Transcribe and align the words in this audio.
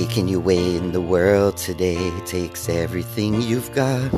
Making 0.00 0.28
your 0.28 0.38
way 0.38 0.76
in 0.76 0.92
the 0.92 1.00
world 1.00 1.56
today 1.56 2.12
takes 2.24 2.68
everything 2.68 3.42
you've 3.42 3.72
got. 3.72 4.12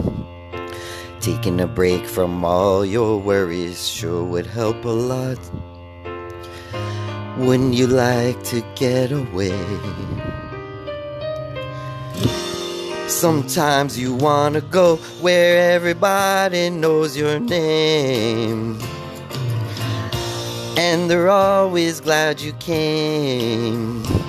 Taking 1.23 1.59
a 1.59 1.67
break 1.67 2.05
from 2.05 2.45
all 2.45 2.85
your 2.85 3.17
worries 3.17 3.89
sure 3.89 4.23
would 4.23 4.45
help 4.45 4.85
a 4.85 4.91
lot. 4.91 5.39
Wouldn't 7.39 7.73
you 7.73 7.87
like 7.87 8.45
to 8.53 8.61
get 8.75 9.11
away? 9.11 9.59
Sometimes 13.09 13.99
you 13.99 14.13
wanna 14.13 14.61
go 14.61 14.97
where 15.23 15.73
everybody 15.73 16.69
knows 16.69 17.17
your 17.17 17.41
name. 17.41 18.79
And 20.77 21.11
they're 21.11 21.31
always 21.31 22.03
glad 22.03 22.39
you 22.43 22.53
came. 22.53 24.20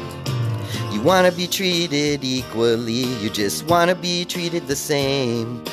You 1.02 1.08
wanna 1.08 1.32
be 1.32 1.48
treated 1.48 2.24
equally, 2.24 3.06
you 3.24 3.32
just 3.32 3.66
wanna 3.66 3.96
be 3.96 4.24
treated 4.24 4.68
the 4.68 4.76
same. 4.76 5.64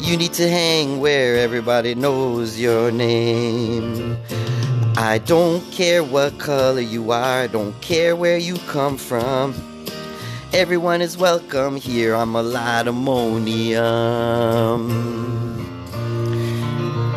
You 0.00 0.16
need 0.16 0.32
to 0.32 0.50
hang 0.50 0.98
where 0.98 1.36
everybody 1.36 1.94
knows 1.94 2.58
your 2.58 2.90
name. 2.90 4.16
I 4.96 5.18
don't 5.18 5.60
care 5.70 6.02
what 6.02 6.40
color 6.40 6.80
you 6.80 7.12
are, 7.12 7.42
I 7.42 7.46
don't 7.46 7.80
care 7.82 8.16
where 8.16 8.36
you 8.36 8.56
come 8.66 8.96
from. 8.96 9.54
Everyone 10.52 11.00
is 11.00 11.16
welcome 11.16 11.76
here 11.76 12.16
on 12.16 12.32
Melatodomonium. 12.32 14.88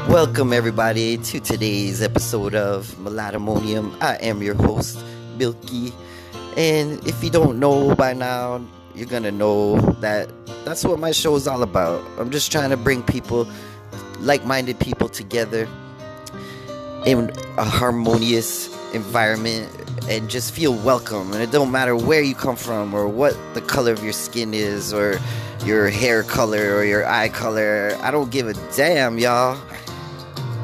Welcome, 0.08 0.54
everybody, 0.54 1.18
to 1.18 1.40
today's 1.40 2.04
episode 2.04 2.54
of 2.54 2.86
Melatodomonium. 3.00 4.00
I 4.00 4.18
am 4.18 4.44
your 4.44 4.54
host, 4.54 5.04
Milky. 5.40 5.92
And 6.58 7.06
if 7.08 7.24
you 7.24 7.30
don't 7.30 7.60
know 7.60 7.94
by 7.94 8.14
now, 8.14 8.66
you're 8.96 9.06
gonna 9.06 9.32
know 9.32 9.80
that 10.02 10.28
that's 10.66 10.84
what 10.84 11.00
my 11.00 11.12
show 11.12 11.36
is 11.36 11.48
all 11.48 11.62
about. 11.62 12.04
I'm 12.18 12.32
just 12.32 12.52
trying 12.52 12.72
to 12.72 12.78
bring 12.78 13.04
people, 13.04 13.48
like 14.20 14.44
minded 14.44 14.80
people, 14.80 15.08
together 15.08 15.70
in 17.06 17.32
a 17.58 17.64
harmonious 17.64 18.76
environment 18.96 19.72
and 20.10 20.30
just 20.32 20.52
feel 20.52 20.74
welcome. 20.74 21.32
And 21.32 21.44
it 21.44 21.52
don't 21.52 21.72
matter 21.72 21.96
where 21.96 22.24
you 22.24 22.34
come 22.34 22.56
from 22.56 22.92
or 22.94 23.08
what 23.08 23.38
the 23.54 23.62
color 23.62 23.92
of 23.92 24.04
your 24.04 24.14
skin 24.14 24.56
is 24.56 24.92
or 24.92 25.20
your 25.64 25.90
hair 25.90 26.24
color 26.24 26.76
or 26.76 26.84
your 26.84 27.08
eye 27.08 27.30
color. 27.30 27.96
I 28.02 28.10
don't 28.10 28.32
give 28.32 28.48
a 28.48 28.54
damn, 28.76 29.20
y'all. 29.20 29.60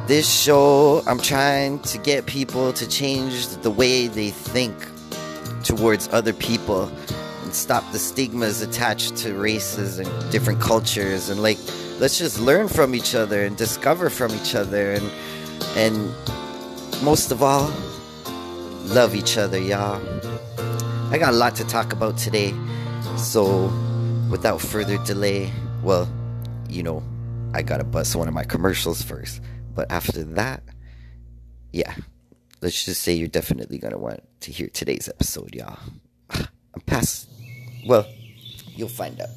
This 0.08 0.28
show, 0.28 1.04
I'm 1.06 1.20
trying 1.20 1.80
to 1.80 2.00
get 2.00 2.26
people 2.26 2.74
to 2.74 2.88
change 2.88 3.48
the 3.58 3.70
way 3.70 4.08
they 4.08 4.32
think 4.32 4.74
towards 5.64 6.08
other 6.09 6.33
people 6.33 6.92
and 7.44 7.53
stop 7.53 7.83
the 7.92 8.00
stigmas 8.00 8.61
attached 8.61 9.16
to 9.17 9.33
races 9.33 10.00
and 10.00 10.31
different 10.31 10.61
cultures 10.61 11.30
and 11.30 11.42
like 11.42 11.58
let's 12.00 12.17
just 12.17 12.39
learn 12.39 12.67
from 12.67 12.94
each 12.95 13.16
other 13.16 13.44
and 13.44 13.58
discover 13.58 14.09
from 14.09 14.31
each 14.34 14.56
other 14.56 14.94
and 14.94 15.11
and 15.75 16.14
most 17.03 17.31
of 17.31 17.41
all 17.41 17.72
love 18.86 19.16
each 19.16 19.38
other 19.38 19.59
y'all. 19.59 20.02
I 21.11 21.17
got 21.17 21.34
a 21.34 21.38
lot 21.38 21.56
to 21.56 21.64
talk 21.66 21.94
about 21.94 22.17
today. 22.17 22.53
So 23.17 23.72
without 24.30 24.59
further 24.59 24.97
delay 25.06 25.52
well 25.84 26.09
you 26.69 26.81
know 26.81 27.03
i 27.53 27.61
gotta 27.61 27.84
bust 27.84 28.16
one 28.16 28.28
of 28.28 28.34
my 28.34 28.44
commercials 28.44 29.02
first. 29.02 29.41
But 29.75 29.91
after 29.91 30.23
that 30.23 30.64
yeah 31.72 31.94
let's 32.64 32.86
just 32.86 33.02
say 33.02 33.14
you're 33.14 33.28
definitely 33.28 33.78
gonna 33.78 33.97
want 33.97 34.23
to 34.39 34.52
hear 34.52 34.69
today's 34.69 35.09
episode, 35.09 35.53
y'all. 35.53 35.78
I'm 36.30 36.81
past. 36.86 37.28
Well, 37.86 38.08
you'll 38.73 38.88
find 38.88 39.19
out. 39.19 39.28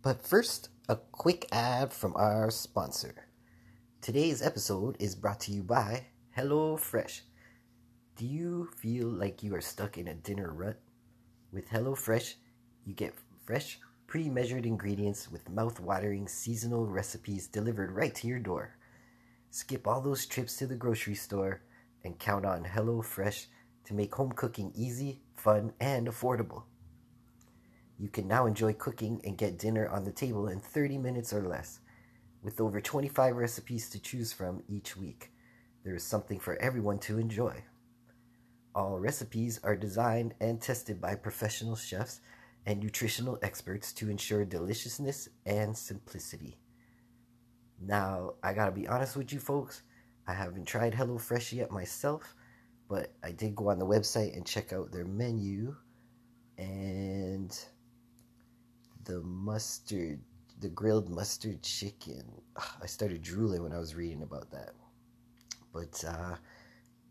But 0.00 0.26
first, 0.26 0.70
a 0.88 0.96
quick 0.96 1.46
ad 1.52 1.92
from 1.92 2.16
our 2.16 2.50
sponsor. 2.50 3.28
Today's 4.00 4.42
episode 4.42 4.96
is 4.98 5.14
brought 5.14 5.40
to 5.40 5.52
you 5.52 5.62
by 5.62 6.06
HelloFresh. 6.36 7.20
Do 8.16 8.26
you 8.26 8.70
feel 8.76 9.08
like 9.08 9.42
you 9.42 9.54
are 9.54 9.60
stuck 9.60 9.98
in 9.98 10.08
a 10.08 10.14
dinner 10.14 10.50
rut? 10.52 10.80
With 11.52 11.68
HelloFresh, 11.68 12.34
you 12.84 12.94
get 12.94 13.14
fresh 13.44 13.78
pre 14.14 14.30
measured 14.30 14.64
ingredients 14.64 15.28
with 15.28 15.50
mouth 15.50 15.80
watering 15.80 16.28
seasonal 16.28 16.86
recipes 16.86 17.48
delivered 17.48 17.90
right 17.90 18.14
to 18.14 18.28
your 18.28 18.38
door. 18.38 18.76
Skip 19.50 19.88
all 19.88 20.00
those 20.00 20.24
trips 20.24 20.56
to 20.56 20.68
the 20.68 20.76
grocery 20.76 21.16
store 21.16 21.62
and 22.04 22.16
count 22.20 22.46
on 22.46 22.62
HelloFresh 22.62 23.46
to 23.82 23.92
make 23.92 24.14
home 24.14 24.30
cooking 24.30 24.70
easy, 24.72 25.20
fun, 25.34 25.72
and 25.80 26.06
affordable. 26.06 26.62
You 27.98 28.08
can 28.08 28.28
now 28.28 28.46
enjoy 28.46 28.74
cooking 28.74 29.20
and 29.24 29.36
get 29.36 29.58
dinner 29.58 29.88
on 29.88 30.04
the 30.04 30.12
table 30.12 30.46
in 30.46 30.60
30 30.60 30.96
minutes 30.98 31.32
or 31.32 31.48
less. 31.48 31.80
With 32.40 32.60
over 32.60 32.80
25 32.80 33.34
recipes 33.34 33.90
to 33.90 33.98
choose 33.98 34.32
from 34.32 34.62
each 34.68 34.96
week, 34.96 35.32
there 35.82 35.96
is 35.96 36.04
something 36.04 36.38
for 36.38 36.54
everyone 36.62 37.00
to 37.00 37.18
enjoy. 37.18 37.64
All 38.76 39.00
recipes 39.00 39.58
are 39.64 39.74
designed 39.74 40.34
and 40.40 40.60
tested 40.60 41.00
by 41.00 41.16
professional 41.16 41.74
chefs 41.74 42.20
and 42.66 42.80
nutritional 42.80 43.38
experts 43.42 43.92
to 43.92 44.10
ensure 44.10 44.44
deliciousness 44.44 45.28
and 45.44 45.76
simplicity. 45.76 46.56
Now, 47.80 48.34
I 48.42 48.54
gotta 48.54 48.72
be 48.72 48.88
honest 48.88 49.16
with 49.16 49.32
you 49.32 49.40
folks, 49.40 49.82
I 50.26 50.32
haven't 50.32 50.66
tried 50.66 50.94
HelloFresh 50.94 51.52
yet 51.52 51.70
myself, 51.70 52.34
but 52.88 53.12
I 53.22 53.32
did 53.32 53.54
go 53.54 53.70
on 53.70 53.78
the 53.78 53.86
website 53.86 54.34
and 54.36 54.46
check 54.46 54.72
out 54.72 54.90
their 54.90 55.04
menu 55.04 55.76
and 56.56 57.56
the 59.04 59.20
mustard, 59.20 60.20
the 60.60 60.68
grilled 60.68 61.10
mustard 61.10 61.62
chicken. 61.62 62.24
I 62.82 62.86
started 62.86 63.22
drooling 63.22 63.62
when 63.62 63.72
I 63.72 63.78
was 63.78 63.94
reading 63.94 64.22
about 64.22 64.50
that. 64.52 64.70
But 65.72 66.04
uh, 66.06 66.36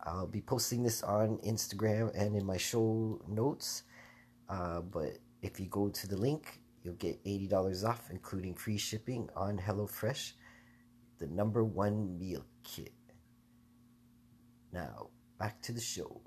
I'll 0.04 0.28
be 0.28 0.42
posting 0.42 0.84
this 0.84 1.04
on 1.04 1.38
Instagram 1.40 2.12
and 2.16 2.36
in 2.36 2.46
my 2.46 2.58
show 2.58 3.22
notes. 3.28 3.84
Uh, 4.50 4.82
but 4.82 5.18
if 5.44 5.60
you 5.60 5.68
go 5.68 5.90
to 5.90 6.08
the 6.08 6.18
link, 6.18 6.62
you'll 6.82 6.96
get 6.96 7.24
$80 7.26 7.88
off, 7.88 8.10
including 8.10 8.56
free 8.56 8.78
shipping 8.78 9.30
on 9.36 9.58
HelloFresh, 9.58 10.32
the 11.20 11.28
number 11.28 11.64
one 11.64 12.18
meal 12.18 12.46
kit. 12.64 12.94
Now, 14.72 15.10
back 15.38 15.62
to 15.64 15.74
the 15.74 15.82
show. 15.82 16.22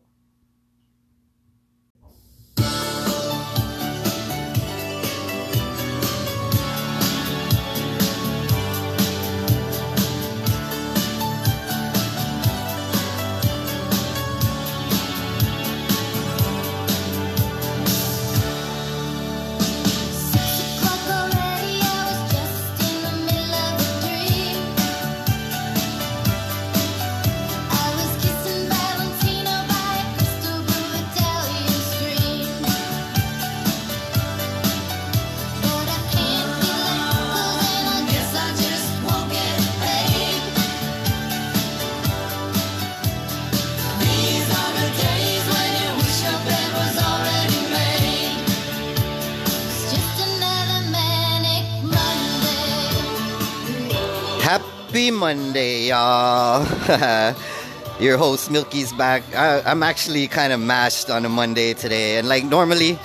Happy 54.96 55.10
Monday, 55.10 55.88
y'all. 55.88 56.64
Your 58.00 58.16
host 58.16 58.50
Milky's 58.50 58.94
back. 58.94 59.22
I, 59.34 59.60
I'm 59.60 59.82
actually 59.82 60.26
kind 60.26 60.54
of 60.54 60.60
mashed 60.60 61.10
on 61.10 61.26
a 61.26 61.28
Monday 61.28 61.74
today, 61.74 62.16
and 62.16 62.26
like 62.26 62.44
normally, 62.44 62.98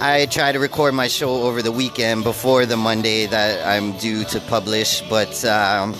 I 0.00 0.24
try 0.24 0.52
to 0.52 0.58
record 0.58 0.94
my 0.94 1.06
show 1.06 1.42
over 1.42 1.60
the 1.60 1.70
weekend 1.70 2.24
before 2.24 2.64
the 2.64 2.78
Monday 2.78 3.26
that 3.26 3.62
I'm 3.68 3.92
due 3.98 4.24
to 4.24 4.40
publish, 4.40 5.02
but 5.10 5.44
um, 5.44 5.94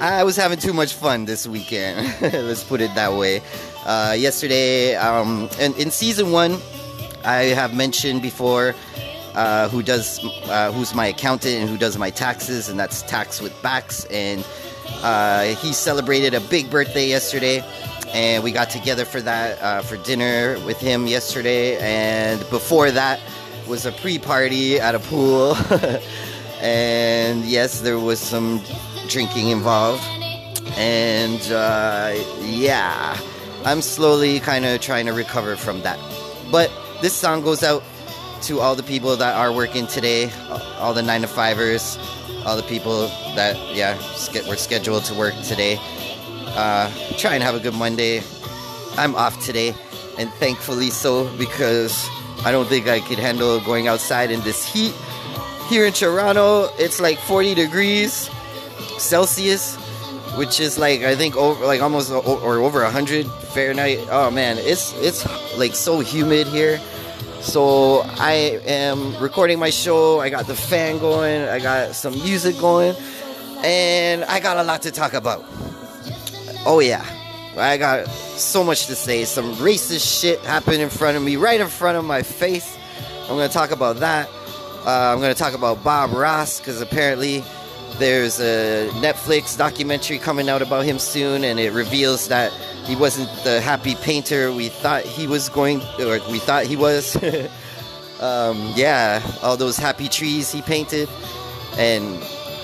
I 0.00 0.22
was 0.22 0.36
having 0.36 0.58
too 0.58 0.74
much 0.74 0.92
fun 0.92 1.24
this 1.24 1.46
weekend. 1.46 2.14
Let's 2.20 2.62
put 2.62 2.82
it 2.82 2.94
that 2.94 3.14
way. 3.14 3.40
Uh, 3.86 4.14
yesterday, 4.18 4.96
um, 4.96 5.48
in, 5.58 5.72
in 5.76 5.90
season 5.90 6.30
one, 6.30 6.58
I 7.24 7.56
have 7.56 7.74
mentioned 7.74 8.20
before 8.20 8.74
who 9.68 9.82
does 9.82 10.20
uh, 10.48 10.72
who's 10.72 10.94
my 10.94 11.06
accountant 11.06 11.54
and 11.60 11.68
who 11.68 11.76
does 11.78 11.96
my 11.98 12.10
taxes, 12.10 12.68
and 12.68 12.78
that's 12.80 13.02
Tax 13.02 13.40
with 13.40 13.54
Backs. 13.62 14.04
And 14.06 14.44
Uh, 15.02 15.54
he 15.62 15.72
celebrated 15.74 16.32
a 16.34 16.40
big 16.48 16.70
birthday 16.70 17.08
yesterday, 17.08 17.62
and 18.14 18.42
we 18.44 18.52
got 18.52 18.70
together 18.70 19.04
for 19.04 19.20
that 19.20 19.60
uh, 19.60 19.82
for 19.82 19.96
dinner 20.06 20.56
with 20.64 20.78
him 20.80 21.06
yesterday. 21.06 21.76
And 21.78 22.38
before 22.50 22.90
that 22.92 23.18
was 23.66 23.84
a 23.84 23.92
pre-party 23.92 24.78
at 24.80 24.94
a 24.94 25.00
pool, 25.00 25.56
and 26.62 27.44
yes, 27.44 27.80
there 27.82 27.98
was 27.98 28.20
some 28.20 28.62
drinking 29.08 29.50
involved. 29.50 30.02
And 30.78 31.42
uh, 31.52 32.14
yeah, 32.42 33.18
I'm 33.64 33.82
slowly 33.82 34.38
kind 34.40 34.64
of 34.64 34.80
trying 34.80 35.06
to 35.06 35.12
recover 35.12 35.56
from 35.56 35.82
that. 35.82 35.98
But 36.50 36.70
this 37.02 37.12
song 37.12 37.42
goes 37.42 37.62
out 37.62 37.82
to 38.42 38.60
all 38.60 38.74
the 38.74 38.82
people 38.82 39.16
that 39.16 39.34
are 39.36 39.52
working 39.52 39.86
today, 39.86 40.30
all 40.78 40.94
the 40.94 41.02
nine 41.02 41.22
to 41.22 41.26
fivers, 41.26 41.98
all 42.44 42.56
the 42.56 42.62
people 42.62 43.08
that 43.34 43.56
yeah 43.74 43.96
were 44.48 44.56
scheduled 44.56 45.04
to 45.04 45.14
work 45.14 45.34
today. 45.42 45.78
Uh, 46.48 46.90
try 47.18 47.34
and 47.34 47.42
have 47.42 47.54
a 47.54 47.60
good 47.60 47.74
Monday. 47.74 48.22
I'm 48.96 49.14
off 49.14 49.44
today, 49.44 49.74
and 50.18 50.30
thankfully 50.34 50.90
so 50.90 51.28
because 51.36 52.08
I 52.44 52.52
don't 52.52 52.66
think 52.66 52.88
I 52.88 53.00
could 53.00 53.18
handle 53.18 53.60
going 53.60 53.88
outside 53.88 54.30
in 54.30 54.40
this 54.42 54.64
heat. 54.64 54.94
Here 55.68 55.84
in 55.84 55.92
Toronto, 55.92 56.68
it's 56.78 57.00
like 57.00 57.18
40 57.18 57.54
degrees 57.54 58.30
Celsius, 58.98 59.76
which 60.36 60.60
is 60.60 60.78
like 60.78 61.02
I 61.02 61.16
think 61.16 61.36
over 61.36 61.66
like 61.66 61.82
almost 61.82 62.10
or 62.10 62.58
over 62.58 62.82
100 62.82 63.26
Fahrenheit. 63.26 64.06
Oh 64.10 64.30
man, 64.30 64.58
it's 64.58 64.94
it's 65.00 65.26
like 65.58 65.74
so 65.74 66.00
humid 66.00 66.46
here. 66.46 66.80
So 67.46 68.02
I 68.18 68.60
am 68.66 69.16
recording 69.18 69.60
my 69.60 69.70
show. 69.70 70.18
I 70.18 70.30
got 70.30 70.48
the 70.48 70.56
fan 70.56 70.98
going. 70.98 71.42
I 71.42 71.60
got 71.60 71.94
some 71.94 72.12
music 72.12 72.58
going, 72.58 72.96
and 73.64 74.24
I 74.24 74.40
got 74.40 74.56
a 74.56 74.64
lot 74.64 74.82
to 74.82 74.90
talk 74.90 75.14
about. 75.14 75.44
Oh 76.66 76.80
yeah, 76.80 77.06
I 77.56 77.76
got 77.76 78.08
so 78.08 78.64
much 78.64 78.86
to 78.86 78.96
say. 78.96 79.24
Some 79.24 79.54
racist 79.54 80.20
shit 80.20 80.40
happened 80.40 80.82
in 80.82 80.90
front 80.90 81.16
of 81.16 81.22
me, 81.22 81.36
right 81.36 81.60
in 81.60 81.68
front 81.68 81.96
of 81.96 82.04
my 82.04 82.22
face. 82.22 82.76
I'm 83.22 83.36
gonna 83.36 83.48
talk 83.48 83.70
about 83.70 84.00
that. 84.00 84.28
Uh, 84.84 85.12
I'm 85.14 85.20
gonna 85.20 85.32
talk 85.32 85.54
about 85.54 85.84
Bob 85.84 86.12
Ross 86.12 86.58
because 86.58 86.80
apparently 86.80 87.44
there's 87.98 88.40
a 88.40 88.90
Netflix 88.94 89.56
documentary 89.56 90.18
coming 90.18 90.48
out 90.48 90.62
about 90.62 90.84
him 90.84 90.98
soon, 90.98 91.44
and 91.44 91.60
it 91.60 91.72
reveals 91.72 92.26
that 92.26 92.52
he 92.86 92.94
wasn't 92.96 93.28
the 93.42 93.60
happy 93.60 93.94
painter 93.96 94.52
we 94.52 94.68
thought 94.68 95.02
he 95.02 95.26
was 95.26 95.48
going, 95.48 95.82
or 95.98 96.20
we 96.30 96.38
thought 96.38 96.64
he 96.66 96.76
was. 96.76 97.16
um, 98.20 98.72
yeah, 98.76 99.20
all 99.42 99.56
those 99.56 99.76
happy 99.76 100.08
trees 100.08 100.52
he 100.52 100.62
painted, 100.62 101.08
and 101.78 102.04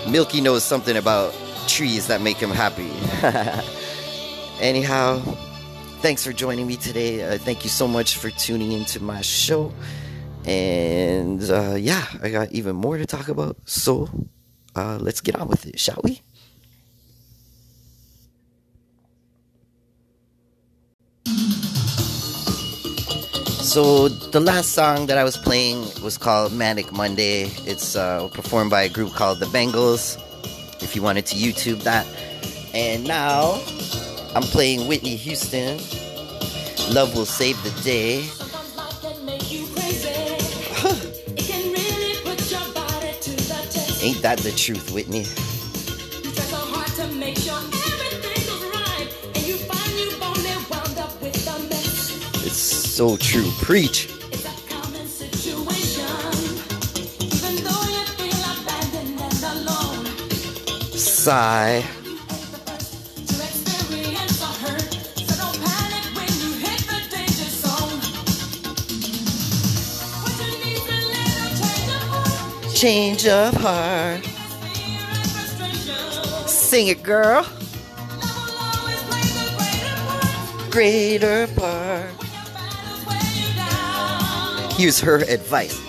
Milky 0.09 0.41
knows 0.41 0.65
something 0.65 0.97
about 0.97 1.35
trees 1.67 2.07
that 2.07 2.21
make 2.21 2.37
him 2.37 2.51
happy. 2.51 2.91
Anyhow, 4.61 5.19
thanks 6.01 6.25
for 6.25 6.33
joining 6.33 6.67
me 6.67 6.77
today. 6.77 7.23
Uh, 7.23 7.39
thank 7.39 7.65
you 7.65 7.71
so 7.71 7.89
much 7.89 8.17
for 8.17 8.31
tuning 8.31 8.73
into 8.73 9.03
my 9.03 9.21
show. 9.23 9.73
And 10.45 11.43
uh, 11.51 11.75
yeah, 11.75 12.07
I 12.23 12.31
got 12.31 12.53
even 12.53 12.77
more 12.77 12.97
to 12.99 13.07
talk 13.07 13.29
about. 13.29 13.57
So 13.65 14.09
uh, 14.75 14.99
let's 15.01 15.21
get 15.21 15.37
on 15.37 15.49
with 15.49 15.67
it, 15.67 15.79
shall 15.79 16.01
we? 16.03 16.21
So 23.73 24.09
the 24.09 24.39
last 24.39 24.73
song 24.73 25.07
that 25.07 25.17
I 25.17 25.25
was 25.25 25.39
playing 25.39 25.87
was 26.03 26.19
called 26.19 26.53
Manic 26.53 26.93
Monday. 26.93 27.45
It's 27.65 27.97
uh, 27.97 28.29
performed 28.29 28.71
by 28.71 28.83
a 28.83 28.89
group 28.91 29.15
called 29.15 29.41
the 29.41 29.47
Bangles. 29.47 30.19
If 30.83 30.95
you 30.95 31.01
wanted 31.01 31.25
to 31.29 31.37
YouTube 31.37 31.83
that, 31.85 32.07
and 32.75 33.03
now 33.09 33.63
I'm 34.35 34.43
playing 34.43 34.89
Whitney 34.89 35.17
Houston. 35.17 35.79
Love 36.93 37.17
will 37.17 37.25
save 37.25 37.57
the 37.65 37.71
day. 37.83 38.19
Ain't 44.03 44.21
that 44.21 44.39
the 44.41 44.53
truth, 44.55 44.93
Whitney? 44.93 45.25
So 52.93 53.17
true. 53.17 53.51
Preach. 53.53 54.07
Sigh. 60.95 61.83
Change 72.75 73.27
of 73.27 73.55
heart. 73.55 74.25
Sing 76.47 76.89
it, 76.89 77.03
girl. 77.03 77.47
Greater 80.71 81.47
part. 81.55 82.22
Here's 84.83 84.99
her 84.99 85.19
advice. 85.19 85.81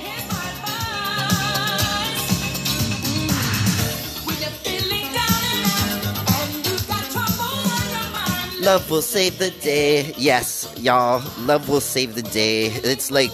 Love 8.61 8.91
will 8.91 9.01
save 9.01 9.39
the 9.39 9.49
day. 9.61 10.13
Yes, 10.15 10.71
y'all. 10.77 11.23
Love 11.39 11.69
will 11.69 11.81
save 11.81 12.13
the 12.13 12.21
day. 12.21 12.67
It's 12.67 13.09
like 13.09 13.31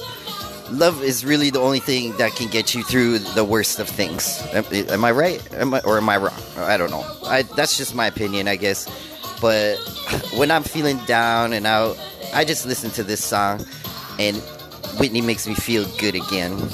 love 0.71 1.03
is 1.03 1.25
really 1.25 1.49
the 1.49 1.59
only 1.59 1.81
thing 1.81 2.15
that 2.15 2.37
can 2.37 2.49
get 2.49 2.73
you 2.73 2.81
through 2.81 3.19
the 3.19 3.43
worst 3.43 3.79
of 3.79 3.89
things. 3.89 4.41
Am, 4.53 4.63
am 4.71 5.03
I 5.03 5.11
right? 5.11 5.45
Am 5.55 5.73
I, 5.73 5.81
or 5.81 5.97
am 5.97 6.07
I 6.07 6.15
wrong? 6.15 6.39
I 6.55 6.77
don't 6.77 6.89
know. 6.89 7.03
I, 7.25 7.41
that's 7.41 7.77
just 7.77 7.93
my 7.93 8.07
opinion, 8.07 8.47
I 8.47 8.55
guess. 8.55 8.87
But 9.41 9.75
when 10.37 10.51
I'm 10.51 10.63
feeling 10.63 10.99
down 10.99 11.51
and 11.51 11.67
out, 11.67 11.99
I 12.33 12.45
just 12.45 12.65
listen 12.65 12.91
to 12.91 13.03
this 13.03 13.21
song, 13.21 13.65
and 14.17 14.41
Whitney 14.97 15.21
makes 15.21 15.47
me 15.47 15.53
feel 15.53 15.85
good 15.97 16.15
again. 16.15 16.57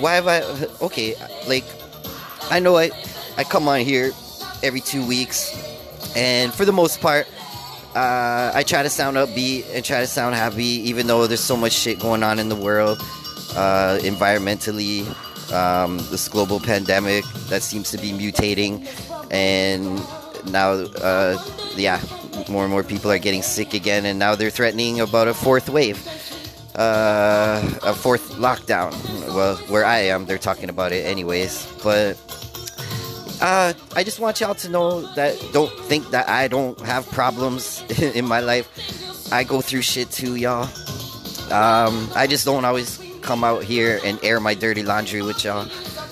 Why 0.00 0.14
have 0.14 0.28
I? 0.28 0.42
Okay, 0.80 1.14
like 1.46 1.64
I 2.50 2.58
know 2.58 2.76
I 2.76 2.90
I 3.36 3.44
come 3.44 3.68
on 3.68 3.80
here 3.80 4.12
every 4.62 4.80
two 4.80 5.06
weeks, 5.06 5.52
and 6.16 6.52
for 6.52 6.64
the 6.64 6.72
most 6.72 7.00
part, 7.00 7.26
uh, 7.94 8.52
I 8.54 8.62
try 8.62 8.82
to 8.82 8.90
sound 8.90 9.16
upbeat 9.16 9.66
and 9.74 9.84
try 9.84 10.00
to 10.00 10.06
sound 10.06 10.34
happy, 10.34 10.64
even 10.88 11.06
though 11.06 11.26
there's 11.26 11.40
so 11.40 11.56
much 11.56 11.72
shit 11.72 11.98
going 11.98 12.22
on 12.22 12.38
in 12.38 12.48
the 12.48 12.56
world, 12.56 12.98
uh, 13.54 13.98
environmentally, 14.02 15.06
um, 15.52 15.98
this 16.10 16.28
global 16.28 16.58
pandemic 16.58 17.24
that 17.48 17.62
seems 17.62 17.90
to 17.90 17.98
be 17.98 18.12
mutating, 18.12 18.86
and 19.30 20.00
now, 20.50 20.72
uh, 20.72 21.42
yeah, 21.76 22.00
more 22.48 22.64
and 22.64 22.70
more 22.70 22.82
people 22.82 23.10
are 23.10 23.18
getting 23.18 23.42
sick 23.42 23.74
again, 23.74 24.04
and 24.04 24.18
now 24.18 24.34
they're 24.34 24.50
threatening 24.50 25.00
about 25.00 25.28
a 25.28 25.34
fourth 25.34 25.68
wave, 25.68 26.06
uh, 26.76 27.60
a 27.82 27.94
fourth 27.94 28.32
lockdown. 28.32 28.92
Well, 29.34 29.56
where 29.68 29.84
I 29.84 29.98
am, 29.98 30.26
they're 30.26 30.38
talking 30.38 30.68
about 30.68 30.92
it 30.92 31.06
anyways. 31.06 31.66
But 31.82 32.16
uh, 33.40 33.72
I 33.96 34.04
just 34.04 34.20
want 34.20 34.40
y'all 34.40 34.54
to 34.54 34.68
know 34.68 35.02
that 35.14 35.36
don't 35.52 35.72
think 35.86 36.10
that 36.10 36.28
I 36.28 36.48
don't 36.48 36.80
have 36.80 37.10
problems 37.10 37.82
in 38.00 38.24
my 38.26 38.40
life. 38.40 38.68
I 39.32 39.44
go 39.44 39.60
through 39.60 39.82
shit 39.82 40.10
too, 40.10 40.36
y'all. 40.36 40.68
Um, 41.52 42.08
I 42.14 42.26
just 42.28 42.44
don't 42.44 42.64
always 42.64 43.00
come 43.22 43.44
out 43.44 43.64
here 43.64 44.00
and 44.04 44.18
air 44.22 44.40
my 44.40 44.54
dirty 44.54 44.82
laundry 44.82 45.22
with 45.22 45.44
y'all 45.44 45.68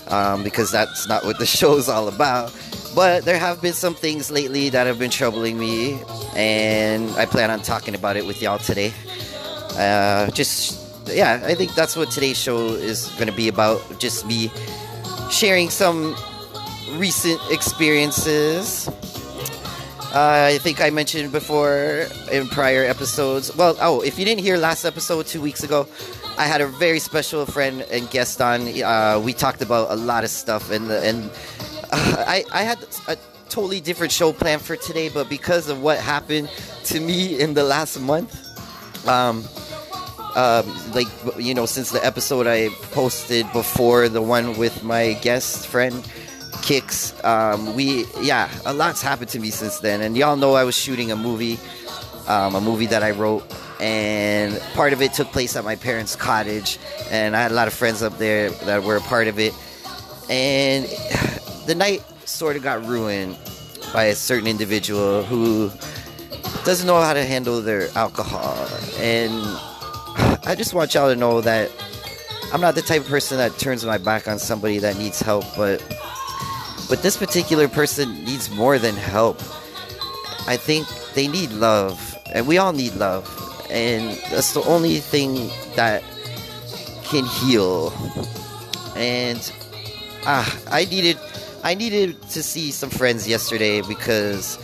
um, 0.09 0.43
because 0.43 0.71
that's 0.71 1.09
not 1.09 1.25
what 1.25 1.39
the 1.39 1.47
show's 1.59 1.89
all 1.89 2.09
about. 2.09 2.55
But 2.95 3.25
there 3.25 3.39
have 3.39 3.63
been 3.63 3.73
some 3.73 3.95
things 3.95 4.31
lately 4.31 4.69
that 4.71 4.87
have 4.87 4.99
been 4.99 5.11
troubling 5.11 5.59
me, 5.59 6.01
and 6.35 7.11
I 7.13 7.25
plan 7.25 7.51
on 7.51 7.63
talking 7.63 7.95
about 7.95 8.17
it 8.17 8.27
with 8.27 8.43
y'all 8.43 8.59
today. 8.59 8.93
Uh, 9.77 10.29
just, 10.31 11.07
yeah, 11.07 11.41
I 11.45 11.55
think 11.55 11.75
that's 11.75 11.97
what 11.97 12.11
today's 12.11 12.37
show 12.37 12.59
is 12.75 13.09
going 13.11 13.29
to 13.29 13.37
be 13.37 13.49
about. 13.49 13.81
Just 13.99 14.27
me 14.27 14.51
sharing 15.31 15.71
some 15.71 16.17
recent 16.95 17.41
experiences. 17.51 18.89
Uh, 20.13 20.51
I 20.51 20.59
think 20.59 20.81
I 20.81 20.91
mentioned 20.91 21.31
before 21.31 22.07
in 22.33 22.49
prior 22.49 22.85
episodes. 22.85 23.55
Well, 23.57 23.77
oh, 23.81 24.01
if 24.01 24.19
you 24.19 24.25
didn't 24.25 24.43
hear 24.43 24.57
last 24.57 24.85
episode 24.85 25.27
two 25.27 25.41
weeks 25.41 25.63
ago, 25.63 25.87
I 26.37 26.47
had 26.47 26.61
a 26.61 26.67
very 26.67 26.99
special 26.99 27.47
friend 27.47 27.83
and 27.93 28.11
guest 28.11 28.41
on. 28.41 28.67
Uh, 28.83 29.21
we 29.25 29.33
talked 29.33 29.63
about 29.63 29.93
a 29.93 29.95
lot 29.95 30.25
of 30.25 30.31
stuff, 30.31 30.73
and 30.73 30.91
and 30.91 31.31
I, 31.93 32.45
I 32.53 32.63
had 32.63 32.79
a 33.09 33.17
totally 33.49 33.81
different 33.81 34.13
show 34.13 34.33
planned 34.33 34.63
for 34.63 34.77
today, 34.77 35.09
but 35.09 35.29
because 35.29 35.69
of 35.69 35.83
what 35.83 35.99
happened 35.99 36.49
to 36.85 37.01
me 37.01 37.41
in 37.41 37.55
the 37.55 37.65
last 37.65 38.01
month, 38.01 38.47
um, 39.09 39.45
um, 40.37 40.93
like 40.93 41.09
you 41.39 41.55
know, 41.55 41.67
since 41.67 41.91
the 41.91 42.05
episode 42.05 42.47
I 42.47 42.69
posted 42.93 43.51
before 43.53 44.09
the 44.09 44.23
one 44.23 44.57
with 44.57 44.85
my 44.85 45.15
guest 45.15 45.67
friend, 45.67 46.05
kicks. 46.63 47.13
Um, 47.25 47.75
we, 47.75 48.07
yeah, 48.21 48.49
a 48.65 48.73
lot's 48.73 49.03
happened 49.03 49.31
to 49.31 49.41
me 49.41 49.51
since 49.51 49.81
then. 49.81 50.01
And 50.01 50.17
y'all 50.17 50.37
know 50.37 50.55
I 50.55 50.65
was 50.65 50.77
shooting 50.77 51.11
a 51.11 51.17
movie, 51.17 51.59
um, 52.27 52.55
a 52.55 52.61
movie 52.61 52.87
that 52.87 53.03
I 53.03 53.11
wrote. 53.11 53.45
And 53.81 54.61
part 54.75 54.93
of 54.93 55.01
it 55.01 55.15
took 55.15 55.29
place 55.33 55.57
at 55.57 55.65
my 55.65 55.77
parents' 55.77 56.17
cottage. 56.17 56.79
And 57.11 57.37
I 57.37 57.43
had 57.43 57.51
a 57.51 57.55
lot 57.55 57.67
of 57.67 57.75
friends 57.75 58.03
up 58.03 58.19
there 58.19 58.51
that 58.51 58.83
were 58.83 58.97
a 58.97 59.01
part 59.01 59.29
of 59.29 59.39
it. 59.39 59.55
And 60.29 60.87
the 61.67 61.75
night 61.75 62.03
sort 62.25 62.57
of 62.57 62.63
got 62.63 62.85
ruined 62.85 63.37
by 63.93 64.05
a 64.05 64.15
certain 64.15 64.47
individual 64.47 65.23
who 65.23 65.71
doesn't 66.65 66.87
know 66.87 67.01
how 67.01 67.13
to 67.13 67.25
handle 67.25 67.61
their 67.61 67.89
alcohol. 67.97 68.69
And 68.99 69.33
I 70.47 70.55
just 70.57 70.75
want 70.75 70.95
y'all 70.95 71.09
to 71.09 71.17
know 71.17 71.41
that 71.41 71.71
I'm 72.53 72.61
not 72.61 72.75
the 72.75 72.83
type 72.83 73.03
of 73.03 73.09
person 73.09 73.39
that 73.39 73.59
turns 73.59 73.85
my 73.85 73.99
back 73.99 74.27
on 74.29 74.39
somebody 74.39 74.79
that 74.79 74.97
needs 74.97 75.21
help, 75.21 75.45
but 75.57 75.81
but 76.89 77.03
this 77.03 77.17
particular 77.17 77.69
person 77.69 78.25
needs 78.25 78.51
more 78.51 78.77
than 78.79 78.97
help. 78.97 79.41
I 80.49 80.57
think 80.57 80.89
they 81.15 81.29
need 81.29 81.51
love, 81.53 82.19
and 82.35 82.49
we 82.49 82.59
all 82.59 82.73
need 82.73 82.95
love, 82.95 83.25
and 83.71 84.19
that's 84.31 84.55
the 84.55 84.63
only 84.63 84.99
thing 84.99 85.51
that 85.77 86.03
can 87.05 87.25
heal. 87.25 87.93
And 88.97 89.39
ah, 90.27 90.59
I 90.71 90.85
needed 90.87 91.17
I 91.63 91.75
needed 91.75 92.21
to 92.31 92.43
see 92.43 92.71
some 92.71 92.91
friends 92.91 93.29
yesterday 93.29 93.83
because 93.83 94.59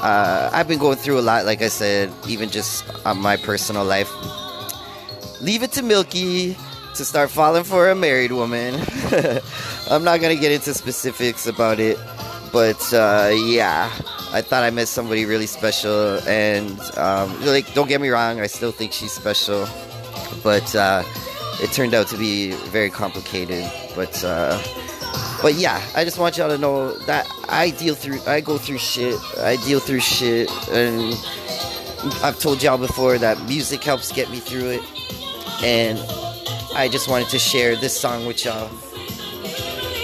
uh, 0.00 0.50
I've 0.52 0.68
been 0.68 0.78
going 0.78 0.96
through 0.96 1.18
a 1.18 1.22
lot, 1.22 1.46
like 1.46 1.62
I 1.62 1.68
said, 1.68 2.12
even 2.28 2.50
just 2.50 2.84
on 3.06 3.18
my 3.18 3.36
personal 3.36 3.84
life. 3.84 4.10
Leave 5.40 5.62
it 5.62 5.72
to 5.72 5.82
Milky 5.82 6.56
to 6.94 7.04
start 7.04 7.30
falling 7.30 7.64
for 7.64 7.88
a 7.88 7.94
married 7.94 8.32
woman. 8.32 8.74
I'm 9.90 10.04
not 10.04 10.20
gonna 10.20 10.36
get 10.36 10.52
into 10.52 10.74
specifics 10.74 11.46
about 11.46 11.80
it, 11.80 11.98
but 12.52 12.92
uh, 12.92 13.30
yeah, 13.34 13.90
I 14.32 14.42
thought 14.42 14.62
I 14.62 14.70
met 14.70 14.88
somebody 14.88 15.24
really 15.24 15.46
special, 15.46 16.18
and 16.28 16.80
um, 16.98 17.44
like, 17.46 17.72
don't 17.74 17.88
get 17.88 18.00
me 18.00 18.10
wrong, 18.10 18.40
I 18.40 18.46
still 18.46 18.72
think 18.72 18.92
she's 18.92 19.12
special, 19.12 19.66
but 20.42 20.74
uh, 20.74 21.02
it 21.60 21.72
turned 21.72 21.94
out 21.94 22.08
to 22.08 22.16
be 22.16 22.52
very 22.70 22.90
complicated. 22.90 23.70
But 23.94 24.22
uh, 24.24 24.62
but 25.42 25.54
yeah, 25.54 25.84
I 25.96 26.04
just 26.04 26.18
want 26.18 26.38
y'all 26.38 26.48
to 26.48 26.56
know 26.56 26.92
that 27.06 27.28
I 27.48 27.70
deal 27.70 27.96
through, 27.96 28.20
I 28.26 28.40
go 28.40 28.58
through 28.58 28.78
shit, 28.78 29.18
I 29.38 29.56
deal 29.56 29.80
through 29.80 30.00
shit, 30.00 30.50
and 30.68 31.14
I've 32.22 32.38
told 32.38 32.62
y'all 32.62 32.78
before 32.78 33.18
that 33.18 33.42
music 33.46 33.82
helps 33.82 34.12
get 34.12 34.30
me 34.30 34.38
through 34.38 34.70
it, 34.70 34.82
and 35.64 35.98
I 36.74 36.88
just 36.88 37.08
wanted 37.08 37.28
to 37.30 37.38
share 37.38 37.74
this 37.74 37.98
song 37.98 38.24
with 38.24 38.44
y'all 38.44 38.70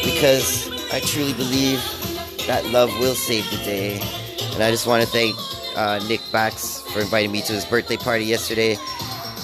because 0.04 0.68
I 0.92 1.00
truly 1.00 1.33
believe 1.35 1.80
that 2.47 2.64
love 2.66 2.90
will 2.99 3.14
save 3.14 3.49
the 3.50 3.59
day. 3.59 4.00
And 4.54 4.62
I 4.62 4.71
just 4.71 4.87
want 4.87 5.02
to 5.02 5.09
thank 5.09 5.37
uh, 5.76 6.00
Nick 6.09 6.21
Bax 6.33 6.83
for 6.92 7.00
inviting 7.00 7.30
me 7.30 7.42
to 7.42 7.52
his 7.52 7.64
birthday 7.64 7.97
party 7.97 8.25
yesterday. 8.25 8.76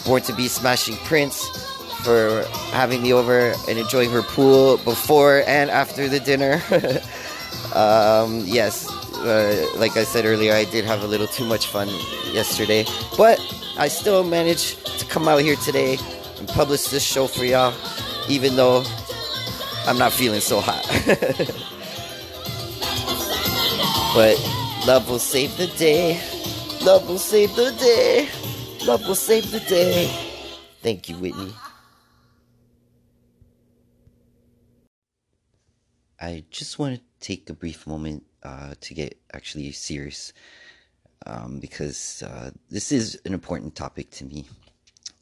Born 0.05 0.23
to 0.23 0.35
be 0.35 0.49
Smashing 0.49 0.97
Prince 1.05 1.64
for 2.05 2.45
having 2.71 3.03
me 3.03 3.13
over 3.13 3.55
and 3.67 3.79
enjoying 3.79 4.11
her 4.11 4.23
pool 4.23 4.77
before 4.79 5.43
and 5.47 5.71
after 5.71 6.09
the 6.09 6.21
dinner. 6.21 6.63
um, 7.75 8.43
yes, 8.45 8.91
uh, 9.17 9.67
like 9.77 9.97
I 9.97 10.05
said 10.05 10.27
earlier, 10.27 10.53
I 10.53 10.65
did 10.65 10.85
have 10.85 11.03
a 11.03 11.07
little 11.07 11.27
too 11.27 11.47
much 11.47 11.67
fun 11.67 11.89
yesterday, 12.33 12.85
but 13.17 13.41
I 13.79 13.89
still 13.89 14.23
managed 14.23 14.85
to 14.99 15.07
come 15.07 15.29
out 15.29 15.41
here 15.41 15.57
today 15.57 15.99
and 16.39 16.47
publish 16.49 16.89
this 16.89 17.03
show 17.03 17.27
for 17.27 17.45
y'all, 17.45 17.75
even 18.29 18.57
though 18.57 18.85
I'm 19.87 19.99
not 19.99 20.13
feeling 20.13 20.41
so 20.41 20.61
hot. 20.61 20.85
but 24.15 24.37
love 24.87 25.09
will 25.09 25.19
save 25.19 25.57
the 25.57 25.69
day. 25.79 26.21
Love 26.83 27.09
will 27.09 27.19
save 27.19 27.55
the 27.57 27.73
day. 27.73 28.29
Love 28.87 29.07
will 29.07 29.15
save 29.15 29.51
the 29.51 29.61
day. 29.61 30.07
Thank 30.83 31.09
you, 31.09 31.17
Whitney. 31.17 31.55
I 36.21 36.45
just 36.51 36.79
want 36.79 36.97
to 36.97 37.03
take 37.21 37.51
a 37.51 37.55
brief 37.55 37.87
moment 37.87 38.25
uh, 38.43 38.75
to 38.81 38.95
get 38.95 39.19
actually 39.33 39.73
serious 39.73 40.33
um, 41.27 41.59
because 41.61 42.23
uh, 42.23 42.51
this 42.71 42.93
is 42.93 43.21
an 43.25 43.33
important 43.33 43.75
topic 43.75 44.11
to 44.13 44.25
me. 44.25 44.47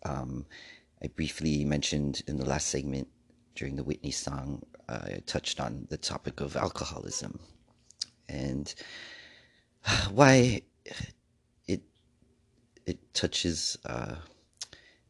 Um, 0.04 0.46
I 1.02 1.08
briefly 1.08 1.64
mentioned 1.64 2.22
in 2.26 2.36
the 2.36 2.44
last 2.44 2.68
segment 2.68 3.08
during 3.54 3.76
the 3.76 3.84
Whitney 3.84 4.10
song, 4.10 4.62
uh, 4.88 5.00
I 5.04 5.22
touched 5.26 5.60
on 5.60 5.86
the 5.90 5.96
topic 5.96 6.40
of 6.40 6.56
alcoholism 6.56 7.38
and 8.28 8.74
why 10.10 10.62
it 11.66 11.82
it 12.86 13.14
touches 13.14 13.78
uh, 13.86 14.16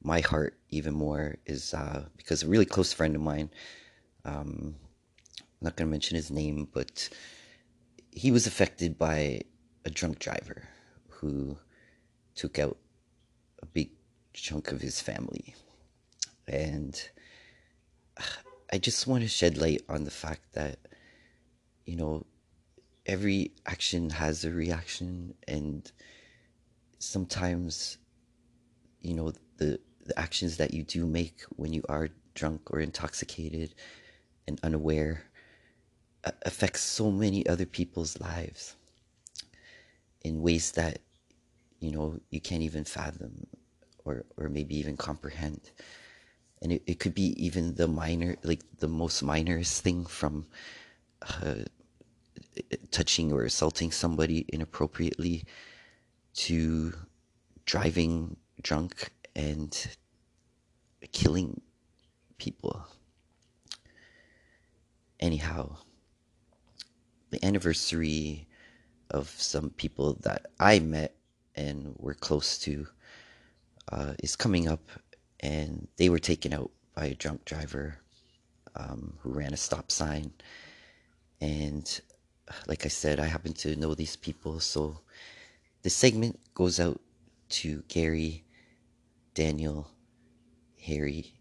my 0.02 0.20
heart 0.20 0.58
even 0.70 0.94
more 0.94 1.36
is 1.46 1.74
uh, 1.74 2.04
because 2.16 2.42
a 2.42 2.48
really 2.48 2.64
close 2.64 2.92
friend 2.92 3.14
of 3.14 3.22
mine, 3.22 3.50
um, 4.24 4.74
I'm 5.62 5.66
not 5.66 5.76
going 5.76 5.86
to 5.86 5.92
mention 5.92 6.16
his 6.16 6.32
name, 6.32 6.66
but 6.72 7.08
he 8.10 8.32
was 8.32 8.48
affected 8.48 8.98
by 8.98 9.42
a 9.84 9.90
drunk 9.90 10.18
driver 10.18 10.64
who 11.08 11.56
took 12.34 12.58
out 12.58 12.78
a 13.62 13.66
big 13.66 13.90
chunk 14.32 14.72
of 14.72 14.80
his 14.80 15.00
family. 15.00 15.54
And 16.48 17.00
I 18.72 18.78
just 18.78 19.06
want 19.06 19.22
to 19.22 19.28
shed 19.28 19.56
light 19.56 19.82
on 19.88 20.02
the 20.02 20.10
fact 20.10 20.52
that, 20.54 20.80
you 21.86 21.94
know, 21.94 22.26
every 23.06 23.52
action 23.64 24.10
has 24.10 24.44
a 24.44 24.50
reaction, 24.50 25.34
and 25.46 25.92
sometimes, 26.98 27.98
you 29.00 29.14
know, 29.14 29.32
the, 29.58 29.78
the 30.04 30.18
actions 30.18 30.56
that 30.56 30.74
you 30.74 30.82
do 30.82 31.06
make 31.06 31.42
when 31.50 31.72
you 31.72 31.84
are 31.88 32.08
drunk 32.34 32.72
or 32.72 32.80
intoxicated 32.80 33.76
and 34.48 34.58
unaware 34.64 35.22
affects 36.24 36.80
so 36.80 37.10
many 37.10 37.46
other 37.46 37.66
people's 37.66 38.20
lives 38.20 38.76
in 40.22 40.42
ways 40.42 40.72
that 40.72 40.98
you 41.80 41.90
know 41.90 42.18
you 42.30 42.40
can't 42.40 42.62
even 42.62 42.84
fathom 42.84 43.46
or 44.04 44.24
or 44.36 44.48
maybe 44.48 44.76
even 44.76 44.96
comprehend. 44.96 45.60
And 46.60 46.72
it, 46.72 46.82
it 46.86 47.00
could 47.00 47.14
be 47.14 47.34
even 47.44 47.74
the 47.74 47.88
minor 47.88 48.36
like 48.44 48.62
the 48.78 48.88
most 48.88 49.24
minorest 49.24 49.80
thing 49.80 50.06
from 50.06 50.46
uh, 51.22 51.64
touching 52.92 53.32
or 53.32 53.42
assaulting 53.44 53.90
somebody 53.90 54.44
inappropriately 54.52 55.44
to 56.34 56.94
driving 57.66 58.36
drunk 58.62 59.10
and 59.34 59.88
killing 61.10 61.60
people. 62.38 62.86
Anyhow 65.18 65.78
the 67.32 67.44
anniversary 67.44 68.46
of 69.10 69.28
some 69.30 69.70
people 69.70 70.14
that 70.22 70.46
i 70.60 70.78
met 70.78 71.16
and 71.56 71.94
were 71.98 72.14
close 72.14 72.56
to 72.58 72.86
uh, 73.90 74.14
is 74.22 74.36
coming 74.36 74.68
up 74.68 74.88
and 75.40 75.88
they 75.96 76.08
were 76.08 76.18
taken 76.18 76.52
out 76.52 76.70
by 76.94 77.06
a 77.06 77.14
drunk 77.14 77.44
driver 77.44 77.98
um, 78.76 79.14
who 79.20 79.32
ran 79.32 79.52
a 79.52 79.56
stop 79.56 79.90
sign. 79.90 80.32
And 81.40 82.00
like 82.66 82.84
I 82.84 82.88
said, 82.88 83.18
I 83.18 83.26
happen 83.26 83.52
to 83.54 83.76
know 83.76 83.94
these 83.94 84.16
people, 84.16 84.60
so 84.60 85.00
the 85.82 85.90
segment 85.90 86.38
goes 86.54 86.78
out 86.78 87.00
to 87.50 87.82
Gary, 87.88 88.44
Daniel, 89.34 89.90
Harry, 90.80 91.34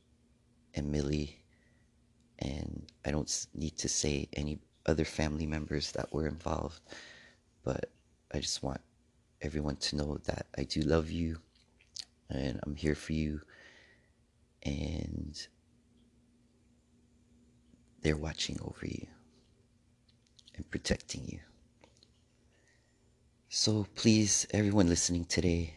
and 0.74 0.92
Millie. 0.92 1.38
And 2.40 2.92
I 3.06 3.12
don't 3.12 3.48
need 3.54 3.78
to 3.78 3.90
say 3.90 4.28
any 4.34 4.60
other 4.86 5.06
family 5.06 5.46
members 5.46 5.92
that 5.94 6.14
were 6.14 6.28
involved, 6.28 6.82
but 7.64 7.90
I 8.34 8.40
just 8.40 8.64
want 8.64 8.82
everyone 9.42 9.76
to 9.78 9.96
know 9.96 10.18
that 10.26 10.46
I 10.58 10.64
do 10.64 10.82
love 10.82 11.10
you 11.10 11.40
and 12.30 12.60
I'm 12.64 12.76
here 12.76 12.96
for 12.96 13.14
you 13.14 13.42
and 14.64 15.36
they're 18.02 18.18
watching 18.18 18.60
over 18.62 18.86
you 18.86 19.08
and 20.56 20.70
protecting 20.70 21.24
you. 21.26 21.40
So 23.50 23.86
please, 23.96 24.48
everyone 24.52 24.88
listening 24.88 25.26
today, 25.26 25.76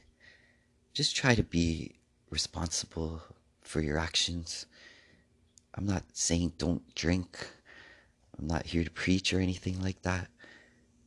just 0.93 1.17
try 1.17 1.35
to 1.35 1.43
be 1.43 1.97
responsible 2.31 3.23
for 3.63 3.81
your 3.81 3.99
actions. 3.99 4.67
I'm 5.75 5.87
not 5.87 6.05
saying 6.13 6.53
don't 6.59 6.95
drink. 6.95 7.49
I'm 8.39 8.47
not 8.47 8.67
here 8.67 8.85
to 8.85 8.91
preach 8.91 9.33
or 9.33 9.41
anything 9.41 9.81
like 9.81 10.03
that. 10.03 10.29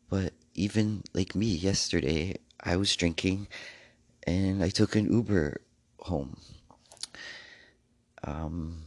But 0.10 0.34
even 0.54 1.04
like 1.14 1.36
me 1.36 1.48
yesterday, 1.48 2.36
I 2.64 2.78
was 2.78 2.96
drinking 2.96 3.48
and 4.26 4.64
I 4.64 4.70
took 4.70 4.96
an 4.96 5.12
Uber 5.12 5.62
home 6.00 6.38
um, 8.24 8.84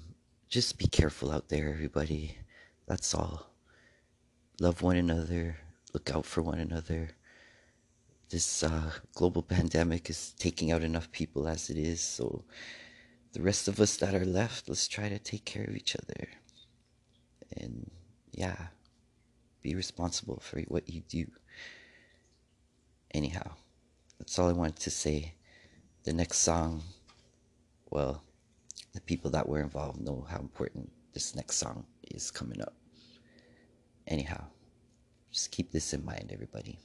just 0.49 0.79
be 0.79 0.87
careful 0.87 1.31
out 1.31 1.49
there, 1.49 1.71
everybody. 1.73 2.37
That's 2.87 3.15
all. 3.15 3.47
love 4.61 4.83
one 4.83 4.97
another, 4.97 5.57
look 5.95 6.15
out 6.15 6.27
for 6.27 6.43
one 6.43 6.59
another. 6.59 7.11
This 8.29 8.63
uh, 8.63 8.91
global 9.15 9.43
pandemic 9.43 10.11
is 10.11 10.35
taking 10.39 10.73
out 10.73 10.83
enough 10.83 11.11
people 11.11 11.49
as 11.49 11.71
it 11.71 11.79
is, 11.79 12.01
so 12.01 12.45
the 13.33 13.43
rest 13.43 13.69
of 13.69 13.81
us 13.81 13.97
that 13.99 14.15
are 14.15 14.25
left, 14.25 14.69
let's 14.69 14.89
try 14.89 15.09
to 15.09 15.19
take 15.19 15.45
care 15.45 15.65
of 15.65 15.77
each 15.77 15.97
other. 15.97 16.29
And 17.57 17.91
yeah, 18.41 18.69
be 19.61 19.75
responsible 19.75 20.41
for 20.41 20.61
what 20.63 20.89
you 20.89 21.03
do. 21.03 21.27
Anyhow, 23.13 23.51
that's 24.19 24.39
all 24.39 24.49
I 24.49 24.53
wanted 24.53 24.77
to 24.77 24.91
say. 24.91 25.35
The 26.05 26.15
next 26.15 26.39
song, 26.39 26.83
well, 27.91 28.23
the 28.95 29.03
people 29.03 29.31
that 29.33 29.47
were 29.47 29.61
involved 29.61 30.01
know 30.01 30.27
how 30.31 30.39
important 30.39 30.91
this 31.13 31.35
next 31.37 31.57
song 31.59 31.85
is 32.11 32.31
coming 32.31 32.63
up. 32.63 32.73
Anyhow, 34.07 34.45
just 35.31 35.51
keep 35.51 35.71
this 35.71 35.93
in 35.93 36.03
mind, 36.03 36.31
everybody. 36.33 36.79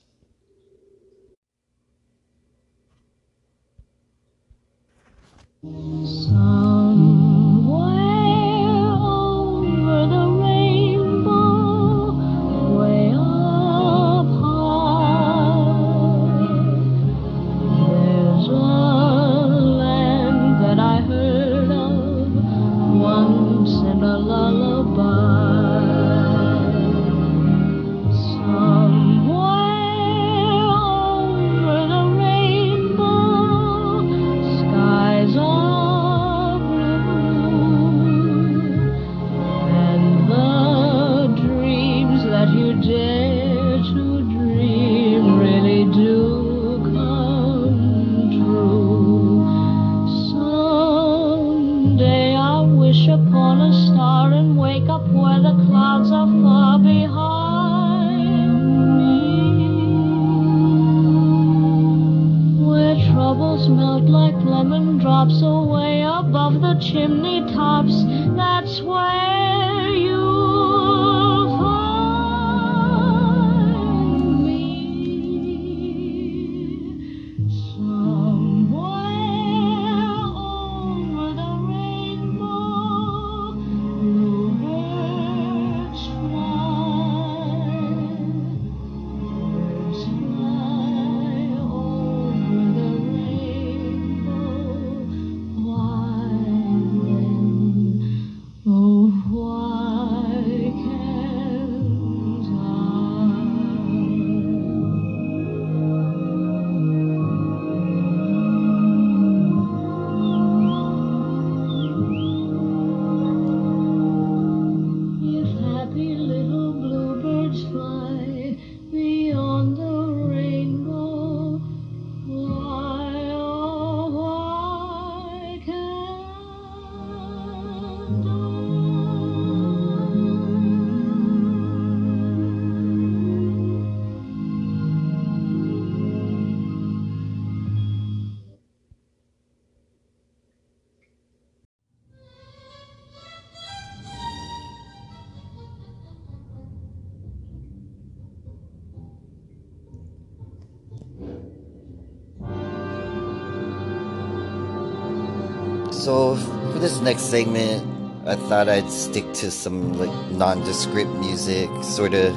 For 156.06 156.78
this 156.78 157.00
next 157.02 157.24
segment, 157.32 157.84
I 158.28 158.36
thought 158.36 158.70
I'd 158.70 158.92
stick 158.92 159.26
to 159.42 159.50
some 159.50 159.94
like 159.94 160.12
nondescript 160.32 161.10
music, 161.14 161.68
sort 161.82 162.14
of 162.14 162.32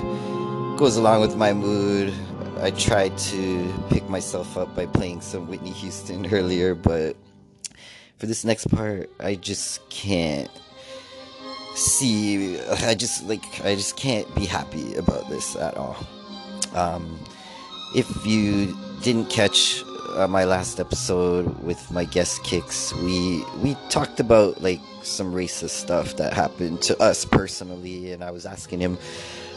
goes 0.79 0.97
along 0.97 1.21
with 1.21 1.37
my 1.37 1.53
mood. 1.53 2.15
I 2.63 2.71
tried 2.71 3.19
to 3.19 3.75
pick 3.91 4.09
myself 4.09 4.57
up 4.57 4.75
by 4.75 4.87
playing 4.87 5.21
some 5.21 5.49
Whitney 5.49 5.73
Houston 5.73 6.25
earlier, 6.33 6.75
but 6.75 7.15
for 8.17 8.25
this 8.25 8.43
next 8.43 8.69
part, 8.69 9.11
I 9.21 9.35
just 9.35 9.87
can't 9.91 10.51
see. 11.75 12.59
I 12.61 12.95
just 12.95 13.25
like 13.25 13.45
I 13.67 13.75
just 13.75 13.99
can't 13.99 14.35
be 14.35 14.47
happy 14.47 14.95
about 14.95 15.29
this 15.29 15.57
at 15.57 15.77
all. 15.77 15.97
Um, 16.75 17.23
if 17.95 18.09
you 18.25 18.75
didn't 19.03 19.29
catch 19.29 19.85
uh, 20.14 20.27
my 20.29 20.44
last 20.44 20.81
episode 20.81 21.47
with 21.62 21.90
my 21.90 22.05
guest 22.05 22.42
kicks, 22.44 22.94
we 22.94 23.44
we 23.62 23.77
talked 23.88 24.21
about 24.21 24.62
like 24.62 24.81
some 25.03 25.33
racist 25.33 25.71
stuff 25.71 26.16
that 26.16 26.33
happened 26.33 26.83
to 26.83 27.01
us 27.03 27.25
personally, 27.25 28.12
and 28.12 28.23
I 28.23 28.31
was 28.31 28.47
asking 28.47 28.81
him 28.81 28.99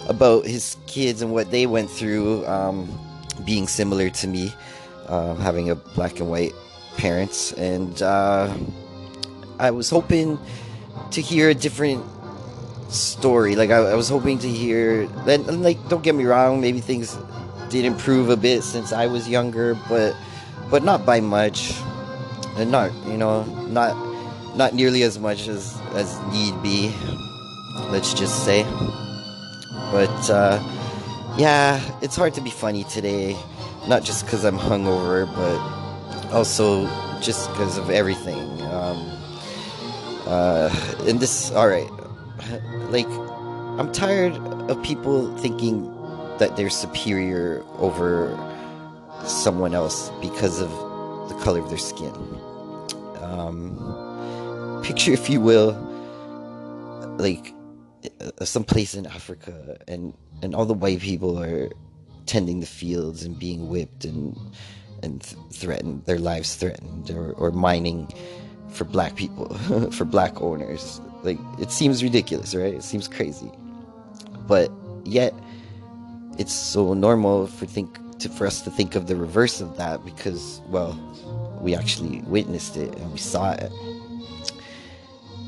about 0.07 0.45
his 0.45 0.77
kids 0.87 1.21
and 1.21 1.31
what 1.31 1.51
they 1.51 1.67
went 1.67 1.89
through, 1.89 2.45
um, 2.47 2.89
being 3.45 3.67
similar 3.67 4.09
to 4.09 4.27
me, 4.27 4.53
uh, 5.07 5.35
having 5.35 5.69
a 5.69 5.75
black 5.75 6.19
and 6.19 6.29
white 6.29 6.53
parents, 6.97 7.53
and 7.53 8.01
uh, 8.01 8.53
I 9.59 9.71
was 9.71 9.89
hoping 9.89 10.39
to 11.11 11.21
hear 11.21 11.49
a 11.49 11.53
different 11.53 12.03
story. 12.89 13.55
Like 13.55 13.69
I, 13.69 13.77
I 13.77 13.95
was 13.95 14.09
hoping 14.09 14.39
to 14.39 14.47
hear, 14.47 15.03
and, 15.27 15.47
and 15.47 15.63
like 15.63 15.77
don't 15.89 16.03
get 16.03 16.15
me 16.15 16.25
wrong, 16.25 16.61
maybe 16.61 16.79
things 16.79 17.17
did 17.69 17.85
improve 17.85 18.29
a 18.29 18.35
bit 18.35 18.63
since 18.63 18.91
I 18.91 19.07
was 19.07 19.29
younger, 19.29 19.75
but 19.87 20.15
but 20.71 20.84
not 20.84 21.05
by 21.05 21.19
much, 21.19 21.73
and 22.55 22.71
not 22.71 22.91
you 23.05 23.17
know 23.17 23.43
not 23.67 23.93
not 24.55 24.73
nearly 24.73 25.03
as 25.03 25.19
much 25.19 25.47
as 25.47 25.77
as 25.93 26.17
need 26.31 26.60
be. 26.63 26.95
Let's 27.91 28.13
just 28.13 28.45
say. 28.45 28.63
But 29.91 30.29
uh, 30.29 30.60
yeah, 31.38 31.81
it's 32.01 32.15
hard 32.15 32.34
to 32.36 32.41
be 32.41 32.49
funny 32.49 32.86
today, 32.86 33.38
not 33.88 34.03
just 34.03 34.25
because 34.25 34.45
I'm 34.45 34.57
hungover, 34.57 35.27
but 35.36 36.34
also 36.34 36.88
just 37.19 37.49
because 37.51 37.77
of 37.77 37.89
everything. 37.89 38.39
Um, 38.63 38.97
uh, 40.25 40.69
and 41.01 41.19
this, 41.19 41.51
all 41.51 41.67
right, 41.67 41.89
like 42.89 43.07
I'm 43.77 43.91
tired 43.91 44.38
of 44.69 44.81
people 44.84 45.36
thinking 45.38 45.86
that 46.38 46.55
they're 46.55 46.69
superior 46.69 47.63
over 47.77 48.31
someone 49.25 49.73
else 49.73 50.12
because 50.21 50.60
of 50.60 50.69
the 51.29 51.36
color 51.43 51.60
of 51.60 51.69
their 51.69 51.77
skin. 51.77 52.13
Um, 53.21 54.81
picture, 54.84 55.12
if 55.12 55.29
you 55.29 55.39
will, 55.39 55.73
like 57.17 57.53
uh, 58.19 58.45
some 58.45 58.63
place 58.63 58.95
in 58.95 59.05
Africa, 59.05 59.77
and 59.88 60.13
and 60.41 60.55
all 60.55 60.65
the 60.65 60.73
white 60.73 60.99
people 60.99 61.41
are 61.41 61.69
tending 62.25 62.60
the 62.60 62.65
fields 62.65 63.23
and 63.23 63.38
being 63.38 63.69
whipped 63.69 64.05
and 64.05 64.38
and 65.03 65.21
th- 65.21 65.38
threatened, 65.51 66.05
their 66.05 66.19
lives 66.19 66.55
threatened, 66.55 67.10
or, 67.10 67.34
or 67.34 67.51
mining 67.51 68.07
for 68.69 68.86
black 68.86 69.15
people, 69.15 69.53
for 69.91 70.05
black 70.05 70.41
owners. 70.41 71.01
Like 71.23 71.39
it 71.60 71.71
seems 71.71 72.03
ridiculous, 72.03 72.55
right? 72.55 72.73
It 72.73 72.84
seems 72.84 73.07
crazy, 73.07 73.51
but 74.47 74.71
yet 75.05 75.34
it's 76.38 76.53
so 76.53 76.93
normal 76.93 77.47
for 77.47 77.65
think 77.65 77.99
to, 78.21 78.29
for 78.29 78.47
us 78.47 78.62
to 78.62 78.71
think 78.71 78.95
of 78.95 79.07
the 79.07 79.15
reverse 79.15 79.62
of 79.62 79.77
that 79.77 80.03
because 80.05 80.62
well 80.67 80.97
we 81.60 81.75
actually 81.75 82.21
witnessed 82.21 82.77
it 82.77 82.95
and 82.95 83.12
we 83.12 83.19
saw 83.19 83.51
it. 83.51 83.71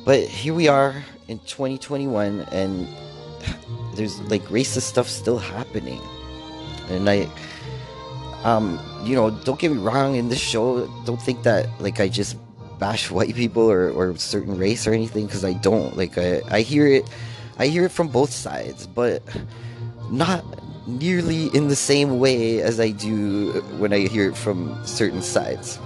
But 0.06 0.28
here 0.28 0.54
we 0.54 0.68
are 0.68 1.04
in 1.28 1.40
2021 1.40 2.42
and 2.52 2.88
there's 3.96 4.20
like 4.22 4.44
racist 4.44 4.84
stuff 4.84 5.08
still 5.08 5.40
happening. 5.40 6.02
And 6.90 7.10
i 7.10 7.30
um 8.44 8.80
you 9.04 9.16
know 9.16 9.30
don't 9.32 9.60
get 9.60 9.72
me 9.72 9.78
wrong 9.78 10.16
in 10.16 10.28
this 10.28 10.40
show 10.40 10.86
don't 11.06 11.22
think 11.22 11.44
that 11.44 11.66
like 11.80 12.02
i 12.02 12.10
just 12.10 12.36
bash 12.78 13.10
white 13.10 13.34
people 13.36 13.64
or, 13.72 13.90
or 13.92 14.18
certain 14.18 14.58
race 14.58 14.86
or 14.86 14.94
anything 14.94 15.26
because 15.26 15.46
i 15.46 15.54
don't. 15.54 15.96
Like 15.96 16.18
I, 16.18 16.42
I 16.50 16.62
hear 16.62 16.86
it 16.88 17.10
i 17.58 17.68
hear 17.68 17.86
it 17.86 17.92
from 17.92 18.10
both 18.10 18.32
sides 18.32 18.86
but 18.86 19.24
not 20.12 20.44
nearly 20.86 21.48
in 21.48 21.68
the 21.68 21.76
same 21.76 22.20
way 22.20 22.62
as 22.62 22.80
i 22.80 22.90
do 22.90 23.52
when 23.78 23.94
i 23.94 24.00
hear 24.00 24.30
it 24.30 24.36
from 24.36 24.86
certain 24.86 25.22
sides 25.22 25.80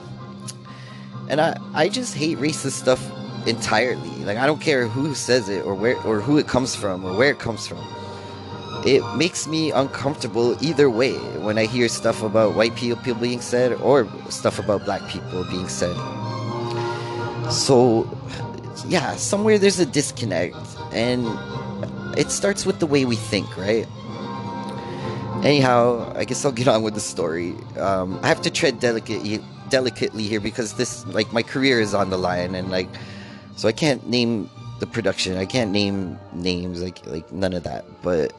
and 1.29 1.39
i 1.39 1.57
i 1.73 1.88
just 1.88 2.15
hate 2.15 2.38
racist 2.38 2.71
stuff 2.71 3.12
entirely 3.47 4.10
like 4.25 4.38
i 4.38 4.45
don't 4.45 4.62
care 4.62 4.88
who 4.88 5.13
says 5.13 5.49
it 5.49 5.63
or 5.65 5.75
where 5.75 5.97
or 6.01 6.19
who 6.19 6.38
it 6.38 6.47
comes 6.47 6.75
from 6.75 7.05
or 7.05 7.15
where 7.15 7.31
it 7.31 7.39
comes 7.39 7.67
from 7.67 7.77
it 8.86 9.03
makes 9.15 9.47
me 9.47 9.71
uncomfortable 9.71 10.55
either 10.63 10.89
way 10.89 11.13
when 11.39 11.57
I 11.57 11.65
hear 11.65 11.88
stuff 11.89 12.23
about 12.23 12.55
white 12.55 12.75
people 12.75 13.15
being 13.15 13.41
said 13.41 13.73
or 13.73 14.07
stuff 14.29 14.60
about 14.60 14.86
black 14.86 15.07
people 15.10 15.43
being 15.45 15.67
said. 15.67 15.95
So, 17.51 18.10
yeah, 18.88 19.15
somewhere 19.15 19.57
there's 19.57 19.79
a 19.79 19.86
disconnect, 19.86 20.55
and 20.91 21.25
it 22.17 22.31
starts 22.31 22.65
with 22.65 22.79
the 22.79 22.86
way 22.86 23.05
we 23.05 23.15
think, 23.15 23.57
right? 23.57 23.88
Anyhow, 25.43 26.13
I 26.15 26.26
guess 26.26 26.43
I'll 26.43 26.52
get 26.52 26.67
on 26.67 26.84
with 26.84 26.93
the 26.93 27.00
story. 27.00 27.54
Um, 27.80 28.19
I 28.23 28.28
have 28.28 28.41
to 28.41 28.50
tread 28.50 28.80
delicately, 28.80 29.39
delicately 29.69 30.23
here 30.23 30.39
because 30.39 30.73
this, 30.73 31.06
like, 31.08 31.32
my 31.32 31.43
career 31.43 31.80
is 31.80 31.93
on 31.93 32.10
the 32.10 32.17
line, 32.17 32.56
and 32.56 32.69
like, 32.69 32.89
so 33.56 33.67
I 33.67 33.71
can't 33.71 34.08
name 34.10 34.50
the 34.80 34.88
production. 34.88 35.38
I 35.38 35.45
can't 35.45 35.71
name 35.71 36.19
names, 36.34 36.82
like, 36.82 37.06
like 37.06 37.32
none 37.32 37.54
of 37.54 37.63
that. 37.63 37.86
But 38.02 38.34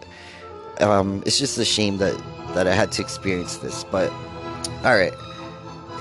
um, 0.80 1.22
it's 1.24 1.38
just 1.38 1.58
a 1.58 1.64
shame 1.64 1.98
that 1.98 2.16
that 2.54 2.66
I 2.66 2.74
had 2.74 2.92
to 2.92 3.02
experience 3.02 3.58
this. 3.58 3.84
But 3.84 4.10
all 4.84 4.96
right, 4.96 5.12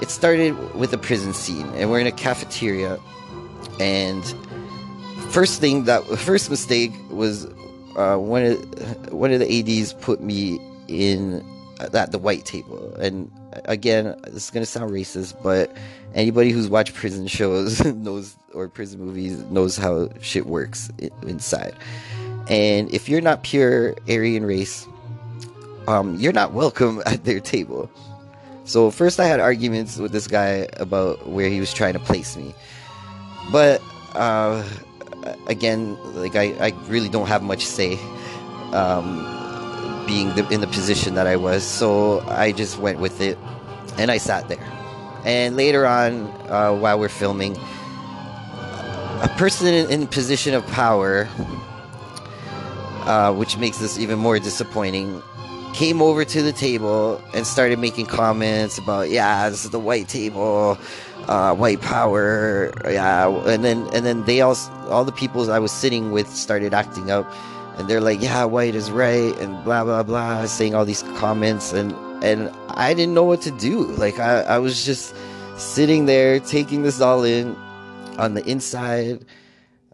it 0.01 0.09
started 0.09 0.75
with 0.75 0.93
a 0.93 0.97
prison 0.97 1.33
scene, 1.33 1.67
and 1.75 1.89
we're 1.89 1.99
in 1.99 2.07
a 2.07 2.11
cafeteria. 2.11 2.99
And 3.79 4.23
first 5.29 5.59
thing 5.61 5.85
that 5.85 6.05
first 6.05 6.49
mistake 6.49 6.91
was 7.09 7.45
uh, 7.95 8.17
one 8.17 8.43
of 8.43 9.13
one 9.13 9.31
of 9.31 9.39
the 9.39 9.59
ads 9.59 9.93
put 9.93 10.21
me 10.21 10.59
in 10.87 11.45
at 11.79 12.11
the 12.11 12.17
white 12.17 12.45
table, 12.45 12.93
and 12.95 13.31
again, 13.65 14.19
this 14.23 14.45
is 14.45 14.49
gonna 14.49 14.65
sound 14.65 14.91
racist, 14.91 15.35
but 15.43 15.71
anybody 16.15 16.51
who's 16.51 16.69
watched 16.69 16.93
prison 16.93 17.27
shows 17.27 17.83
knows 17.95 18.35
or 18.53 18.67
prison 18.67 18.99
movies 18.99 19.43
knows 19.45 19.77
how 19.77 20.09
shit 20.21 20.47
works 20.47 20.89
inside. 21.21 21.75
And 22.49 22.91
if 22.93 23.09
you're 23.09 23.21
not 23.21 23.43
pure 23.43 23.95
Aryan 24.07 24.45
race, 24.45 24.87
um, 25.87 26.15
you're 26.15 26.33
not 26.33 26.53
welcome 26.53 27.01
at 27.05 27.23
their 27.23 27.39
table. 27.39 27.89
So 28.65 28.91
first 28.91 29.19
I 29.19 29.27
had 29.27 29.39
arguments 29.39 29.97
with 29.97 30.11
this 30.11 30.27
guy 30.27 30.67
about 30.77 31.27
where 31.27 31.49
he 31.49 31.59
was 31.59 31.73
trying 31.73 31.93
to 31.93 31.99
place 31.99 32.35
me. 32.35 32.53
But 33.51 33.81
uh, 34.13 34.67
again, 35.47 35.97
like 36.15 36.35
I, 36.35 36.51
I 36.59 36.69
really 36.87 37.07
don't 37.09 37.27
have 37.27 37.43
much 37.43 37.65
say 37.65 37.97
um, 38.73 39.36
being 40.07 40.33
the, 40.35 40.47
in 40.49 40.61
the 40.61 40.67
position 40.67 41.13
that 41.15 41.27
I 41.27 41.35
was. 41.35 41.63
So 41.63 42.21
I 42.21 42.51
just 42.51 42.79
went 42.79 42.99
with 42.99 43.21
it 43.21 43.37
and 43.97 44.09
I 44.09 44.17
sat 44.17 44.47
there. 44.47 44.65
And 45.25 45.55
later 45.55 45.85
on, 45.85 46.27
uh, 46.49 46.73
while 46.73 46.97
we're 46.99 47.09
filming, 47.09 47.57
a 49.21 49.33
person 49.37 49.67
in, 49.67 49.89
in 49.91 50.07
position 50.07 50.53
of 50.53 50.65
power 50.67 51.27
uh, 53.07 53.33
which 53.33 53.57
makes 53.57 53.77
this 53.77 53.97
even 53.97 54.19
more 54.19 54.37
disappointing, 54.37 55.21
came 55.73 56.01
over 56.01 56.25
to 56.25 56.41
the 56.41 56.51
table 56.51 57.21
and 57.33 57.47
started 57.47 57.79
making 57.79 58.05
comments 58.05 58.77
about, 58.77 59.09
yeah, 59.09 59.49
this 59.49 59.63
is 59.63 59.71
the 59.71 59.79
white 59.79 60.09
table, 60.09 60.77
uh, 61.27 61.55
white 61.55 61.81
power, 61.81 62.71
yeah, 62.85 63.29
and 63.47 63.63
then 63.63 63.87
and 63.93 64.05
then 64.05 64.23
they 64.25 64.41
all 64.41 64.57
all 64.89 65.05
the 65.05 65.11
people 65.11 65.49
I 65.51 65.59
was 65.59 65.71
sitting 65.71 66.11
with 66.11 66.27
started 66.27 66.73
acting 66.73 67.09
up, 67.09 67.31
and 67.77 67.87
they're 67.87 68.01
like, 68.01 68.21
yeah, 68.21 68.43
white 68.43 68.75
is 68.75 68.91
right, 68.91 69.35
and 69.39 69.63
blah 69.63 69.83
blah 69.83 70.03
blah, 70.03 70.45
saying 70.45 70.75
all 70.75 70.85
these 70.85 71.03
comments, 71.17 71.73
and 71.73 71.93
and 72.23 72.49
I 72.69 72.93
didn't 72.93 73.13
know 73.13 73.23
what 73.23 73.41
to 73.41 73.51
do. 73.51 73.85
Like 73.85 74.19
I, 74.19 74.41
I 74.41 74.57
was 74.59 74.85
just 74.85 75.15
sitting 75.57 76.05
there 76.05 76.39
taking 76.39 76.83
this 76.83 77.01
all 77.01 77.23
in 77.23 77.55
on 78.17 78.33
the 78.33 78.45
inside. 78.45 79.25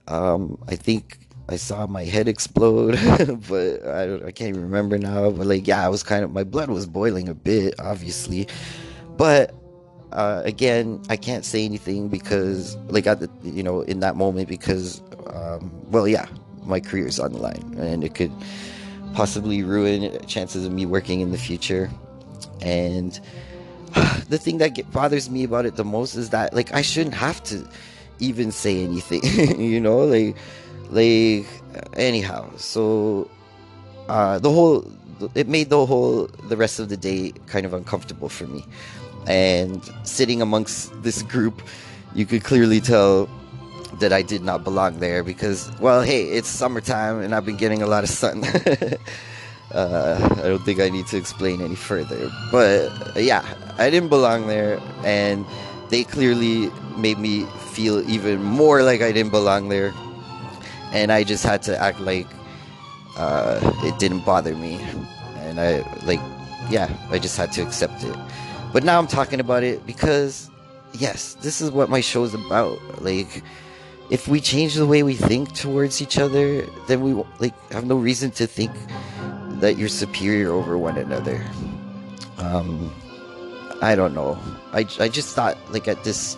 Um, 0.07 0.57
I 0.67 0.75
think 0.75 1.19
I 1.49 1.57
saw 1.57 1.87
my 1.87 2.03
head 2.03 2.27
explode, 2.27 2.99
but 3.49 3.85
I, 3.85 4.27
I 4.27 4.31
can't 4.31 4.55
remember 4.55 4.97
now. 4.97 5.29
But 5.31 5.47
like, 5.47 5.67
yeah, 5.67 5.85
I 5.85 5.89
was 5.89 6.03
kind 6.03 6.23
of 6.23 6.31
my 6.31 6.43
blood 6.43 6.69
was 6.69 6.85
boiling 6.85 7.27
a 7.29 7.33
bit, 7.33 7.75
obviously. 7.79 8.47
But 9.17 9.53
uh, 10.13 10.41
again, 10.45 11.01
I 11.09 11.17
can't 11.17 11.43
say 11.43 11.65
anything 11.65 12.07
because, 12.07 12.75
like, 12.87 13.07
at 13.07 13.19
the, 13.19 13.29
you 13.43 13.63
know, 13.63 13.81
in 13.81 13.99
that 14.01 14.15
moment, 14.15 14.47
because, 14.47 15.01
um, 15.27 15.71
well, 15.89 16.07
yeah, 16.07 16.27
my 16.65 16.79
career 16.79 17.07
is 17.07 17.19
on 17.19 17.33
the 17.33 17.39
line, 17.39 17.75
and 17.77 18.03
it 18.03 18.15
could 18.15 18.31
possibly 19.13 19.63
ruin 19.63 20.25
chances 20.25 20.65
of 20.65 20.71
me 20.71 20.85
working 20.85 21.21
in 21.21 21.31
the 21.31 21.37
future. 21.37 21.89
And 22.61 23.19
the 24.29 24.37
thing 24.37 24.57
that 24.57 24.75
get, 24.75 24.91
bothers 24.91 25.29
me 25.29 25.43
about 25.43 25.65
it 25.65 25.75
the 25.75 25.85
most 25.85 26.15
is 26.15 26.29
that, 26.31 26.53
like, 26.53 26.73
I 26.73 26.81
shouldn't 26.81 27.15
have 27.15 27.43
to 27.45 27.67
even 28.19 28.51
say 28.51 28.83
anything, 28.83 29.23
you 29.59 29.79
know, 29.81 29.99
like 30.05 30.35
like 30.93 31.47
anyhow 31.93 32.49
so 32.57 33.29
uh 34.09 34.39
the 34.39 34.49
whole 34.49 34.85
it 35.35 35.47
made 35.47 35.69
the 35.69 35.85
whole 35.85 36.27
the 36.49 36.57
rest 36.57 36.79
of 36.79 36.89
the 36.89 36.97
day 36.97 37.31
kind 37.47 37.65
of 37.65 37.73
uncomfortable 37.73 38.29
for 38.29 38.45
me 38.47 38.63
and 39.27 39.89
sitting 40.03 40.41
amongst 40.41 40.91
this 41.03 41.23
group 41.23 41.61
you 42.13 42.25
could 42.25 42.43
clearly 42.43 42.79
tell 42.79 43.29
that 43.99 44.13
I 44.13 44.21
did 44.21 44.43
not 44.43 44.63
belong 44.63 44.99
there 44.99 45.23
because 45.23 45.71
well 45.79 46.01
hey 46.01 46.23
it's 46.25 46.47
summertime 46.47 47.21
and 47.21 47.33
I've 47.35 47.45
been 47.45 47.57
getting 47.57 47.81
a 47.81 47.87
lot 47.87 48.03
of 48.03 48.09
sun 48.09 48.43
uh, 49.73 50.35
I 50.43 50.47
don't 50.47 50.63
think 50.63 50.79
I 50.79 50.89
need 50.89 51.07
to 51.07 51.17
explain 51.17 51.61
any 51.61 51.75
further 51.75 52.31
but 52.51 52.91
yeah 53.15 53.43
I 53.77 53.89
didn't 53.89 54.09
belong 54.09 54.47
there 54.47 54.79
and 55.03 55.45
they 55.89 56.03
clearly 56.03 56.71
made 56.97 57.19
me 57.19 57.45
feel 57.71 58.07
even 58.09 58.41
more 58.43 58.83
like 58.83 59.01
I 59.01 59.11
didn't 59.11 59.31
belong 59.31 59.69
there 59.69 59.93
and 60.91 61.11
I 61.11 61.23
just 61.23 61.43
had 61.43 61.61
to 61.63 61.77
act 61.77 61.99
like 61.99 62.27
uh, 63.17 63.59
it 63.83 63.97
didn't 63.99 64.25
bother 64.25 64.55
me, 64.55 64.79
and 65.37 65.59
I 65.59 65.79
like, 66.05 66.19
yeah, 66.69 66.89
I 67.09 67.19
just 67.19 67.37
had 67.37 67.51
to 67.53 67.61
accept 67.61 68.03
it. 68.03 68.15
But 68.71 68.83
now 68.83 68.97
I'm 68.97 69.07
talking 69.07 69.39
about 69.39 69.63
it 69.63 69.85
because, 69.85 70.49
yes, 70.93 71.35
this 71.35 71.61
is 71.61 71.69
what 71.69 71.89
my 71.89 72.01
show 72.01 72.23
is 72.23 72.33
about. 72.33 72.79
Like, 73.03 73.43
if 74.13 74.27
we 74.27 74.39
change 74.39 74.75
the 74.75 74.85
way 74.85 75.01
we 75.01 75.15
think 75.15 75.55
towards 75.55 75.99
each 75.99 76.19
other, 76.19 76.61
then 76.85 77.01
we 77.01 77.17
like 77.39 77.57
have 77.71 77.83
no 77.83 77.97
reason 77.97 78.29
to 78.29 78.45
think 78.45 78.69
that 79.57 79.75
you're 79.75 79.89
superior 79.89 80.51
over 80.51 80.77
one 80.77 80.99
another. 80.99 81.43
Um, 82.37 82.93
I 83.81 83.95
don't 83.95 84.13
know. 84.13 84.37
I, 84.71 84.85
I 84.99 85.09
just 85.09 85.33
thought 85.33 85.57
like 85.73 85.87
at 85.87 86.03
this 86.03 86.37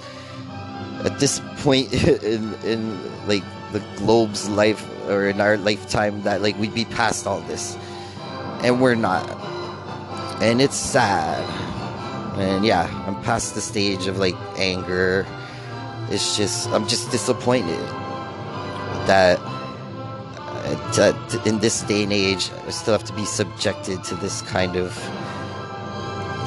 at 1.03 1.19
this 1.19 1.41
point 1.57 1.91
in 2.23 2.53
in 2.63 3.27
like 3.27 3.43
the 3.73 3.83
globe's 3.97 4.47
life 4.47 4.79
or 5.09 5.27
in 5.27 5.41
our 5.41 5.57
lifetime 5.57 6.23
that 6.23 6.41
like 6.41 6.57
we'd 6.57 6.73
be 6.73 6.85
past 6.85 7.27
all 7.27 7.41
this 7.41 7.75
and 8.63 8.79
we're 8.79 8.95
not 8.95 9.27
and 10.41 10.61
it's 10.61 10.77
sad 10.77 11.43
and 12.39 12.65
yeah 12.65 12.87
i'm 13.05 13.21
past 13.23 13.53
the 13.53 13.61
stage 13.61 14.07
of 14.07 14.17
like 14.17 14.35
anger 14.57 15.27
it's 16.09 16.37
just 16.37 16.69
i'm 16.69 16.87
just 16.87 17.11
disappointed 17.11 17.79
that 19.07 19.39
uh, 20.97 21.41
in 21.45 21.59
this 21.59 21.81
day 21.83 22.03
and 22.03 22.13
age 22.13 22.49
i 22.65 22.69
still 22.69 22.93
have 22.93 23.03
to 23.03 23.13
be 23.13 23.25
subjected 23.25 24.03
to 24.03 24.15
this 24.15 24.41
kind 24.43 24.75
of 24.75 24.97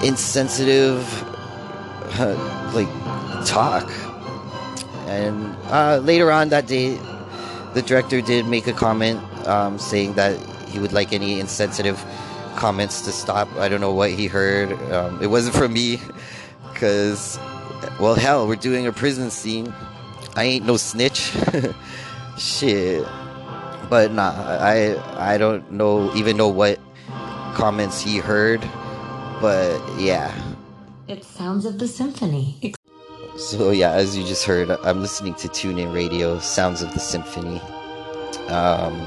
insensitive 0.03 1.03
uh, 2.21 2.35
like 2.75 2.89
talk 3.47 3.89
and 5.07 5.57
uh, 5.67 5.99
later 6.03 6.31
on 6.31 6.49
that 6.49 6.67
day 6.67 6.99
the 7.75 7.83
director 7.83 8.21
did 8.21 8.47
make 8.47 8.67
a 8.67 8.73
comment 8.73 9.21
um, 9.47 9.79
saying 9.79 10.15
that 10.15 10.39
he 10.69 10.79
would 10.79 10.93
like 10.93 11.13
any 11.13 11.41
insensitive 11.41 12.05
comments 12.57 13.03
to 13.03 13.13
stop. 13.13 13.49
I 13.57 13.69
don't 13.69 13.81
know 13.81 13.93
what 13.93 14.11
he 14.11 14.27
heard. 14.27 14.73
Um, 14.93 15.23
it 15.23 15.29
wasn't 15.29 15.55
from 15.55 15.73
me 15.73 16.01
because, 16.73 17.39
well, 18.01 18.15
hell, 18.15 18.47
we're 18.47 18.57
doing 18.57 18.87
a 18.87 18.93
prison 18.93 19.31
scene. 19.31 19.75
I 20.37 20.45
ain't 20.45 20.67
no 20.67 20.77
snitch. 20.77 21.33
Shit. 22.39 23.05
But 23.91 24.13
nah, 24.13 24.33
I 24.61 24.97
I 25.17 25.39
don't 25.39 25.73
know 25.73 26.15
even 26.15 26.37
know 26.37 26.49
what 26.49 26.79
comments 27.55 28.01
he 28.01 28.19
heard. 28.19 28.61
But 29.41 29.81
yeah. 29.99 30.33
It 31.09 31.25
sounds 31.25 31.65
of 31.65 31.79
the 31.79 31.89
symphony. 31.89 32.75
So 33.37 33.71
yeah, 33.71 33.93
as 33.93 34.17
you 34.17 34.25
just 34.25 34.45
heard, 34.45 34.71
I'm 34.71 35.01
listening 35.01 35.35
to 35.35 35.49
TuneIn 35.49 35.93
Radio, 35.95 36.39
Sounds 36.39 36.83
of 36.83 36.93
the 36.93 37.01
Symphony. 37.01 37.61
Um, 38.49 38.99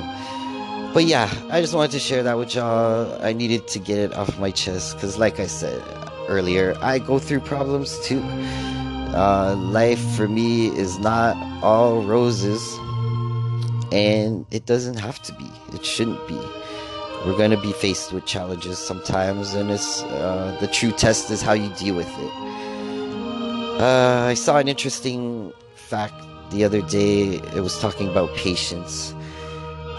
but 0.93 1.03
yeah, 1.03 1.29
I 1.49 1.61
just 1.61 1.73
wanted 1.73 1.91
to 1.91 1.99
share 1.99 2.23
that 2.23 2.37
with 2.37 2.55
y'all. 2.55 3.21
I 3.21 3.33
needed 3.33 3.67
to 3.69 3.79
get 3.79 3.97
it 3.97 4.13
off 4.13 4.39
my 4.39 4.51
chest 4.51 4.95
because, 4.95 5.17
like 5.17 5.39
I 5.39 5.47
said 5.47 5.81
earlier, 6.31 6.75
I 6.81 6.99
go 6.99 7.19
through 7.19 7.41
problems 7.41 7.99
too. 8.07 8.23
Uh, 9.13 9.55
life 9.57 9.99
for 10.15 10.27
me 10.27 10.67
is 10.77 10.97
not 10.99 11.35
all 11.61 12.01
roses, 12.01 12.63
and 13.91 14.45
it 14.51 14.65
doesn't 14.65 14.97
have 14.97 15.21
to 15.23 15.33
be. 15.33 15.49
It 15.73 15.85
shouldn't 15.85 16.25
be. 16.27 16.39
We're 17.25 17.37
going 17.37 17.51
to 17.51 17.61
be 17.61 17.73
faced 17.73 18.13
with 18.13 18.25
challenges 18.25 18.79
sometimes, 18.79 19.53
and 19.53 19.69
it's 19.69 20.01
uh, 20.03 20.57
the 20.61 20.67
true 20.67 20.91
test 20.91 21.29
is 21.29 21.41
how 21.41 21.53
you 21.53 21.69
deal 21.75 21.95
with 21.95 22.07
it. 22.07 22.31
Uh, 23.81 24.25
I 24.29 24.33
saw 24.33 24.57
an 24.57 24.67
interesting 24.69 25.51
fact 25.75 26.15
the 26.51 26.63
other 26.63 26.81
day. 26.81 27.41
It 27.55 27.61
was 27.61 27.77
talking 27.79 28.07
about 28.07 28.33
patience, 28.37 29.13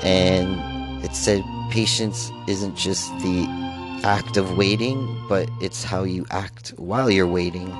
and 0.03 1.05
it 1.05 1.14
said 1.14 1.45
patience 1.71 2.31
isn't 2.49 2.77
just 2.77 3.11
the 3.21 3.62
act 4.05 4.37
of 4.37 4.57
waiting, 4.57 5.25
but 5.29 5.49
it's 5.61 5.85
how 5.85 6.05
you 6.05 6.27
act 6.31 6.71
while 6.77 7.11
you're 7.11 7.27
waiting. 7.27 7.71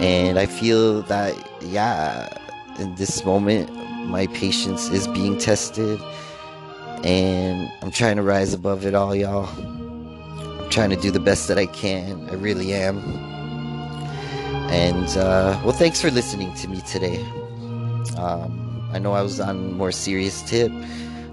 And 0.00 0.38
I 0.38 0.46
feel 0.46 1.02
that, 1.02 1.34
yeah, 1.62 2.28
in 2.78 2.94
this 2.96 3.24
moment, 3.24 3.72
my 4.06 4.26
patience 4.28 4.90
is 4.90 5.06
being 5.08 5.38
tested, 5.38 6.00
and 7.04 7.70
I'm 7.82 7.90
trying 7.90 8.16
to 8.16 8.22
rise 8.22 8.52
above 8.52 8.84
it 8.84 8.94
all, 8.94 9.14
y'all. 9.14 9.48
I'm 9.48 10.70
trying 10.70 10.90
to 10.90 10.96
do 10.96 11.10
the 11.10 11.20
best 11.20 11.48
that 11.48 11.58
I 11.58 11.66
can. 11.66 12.28
I 12.30 12.34
really 12.34 12.72
am. 12.74 12.98
And, 14.70 15.08
uh, 15.16 15.60
well, 15.64 15.72
thanks 15.72 16.00
for 16.00 16.10
listening 16.10 16.52
to 16.54 16.68
me 16.68 16.80
today. 16.80 17.22
Um, 18.18 18.88
I 18.92 18.98
know 18.98 19.12
I 19.12 19.22
was 19.22 19.40
on 19.40 19.74
more 19.74 19.92
serious 19.92 20.42
tip, 20.42 20.72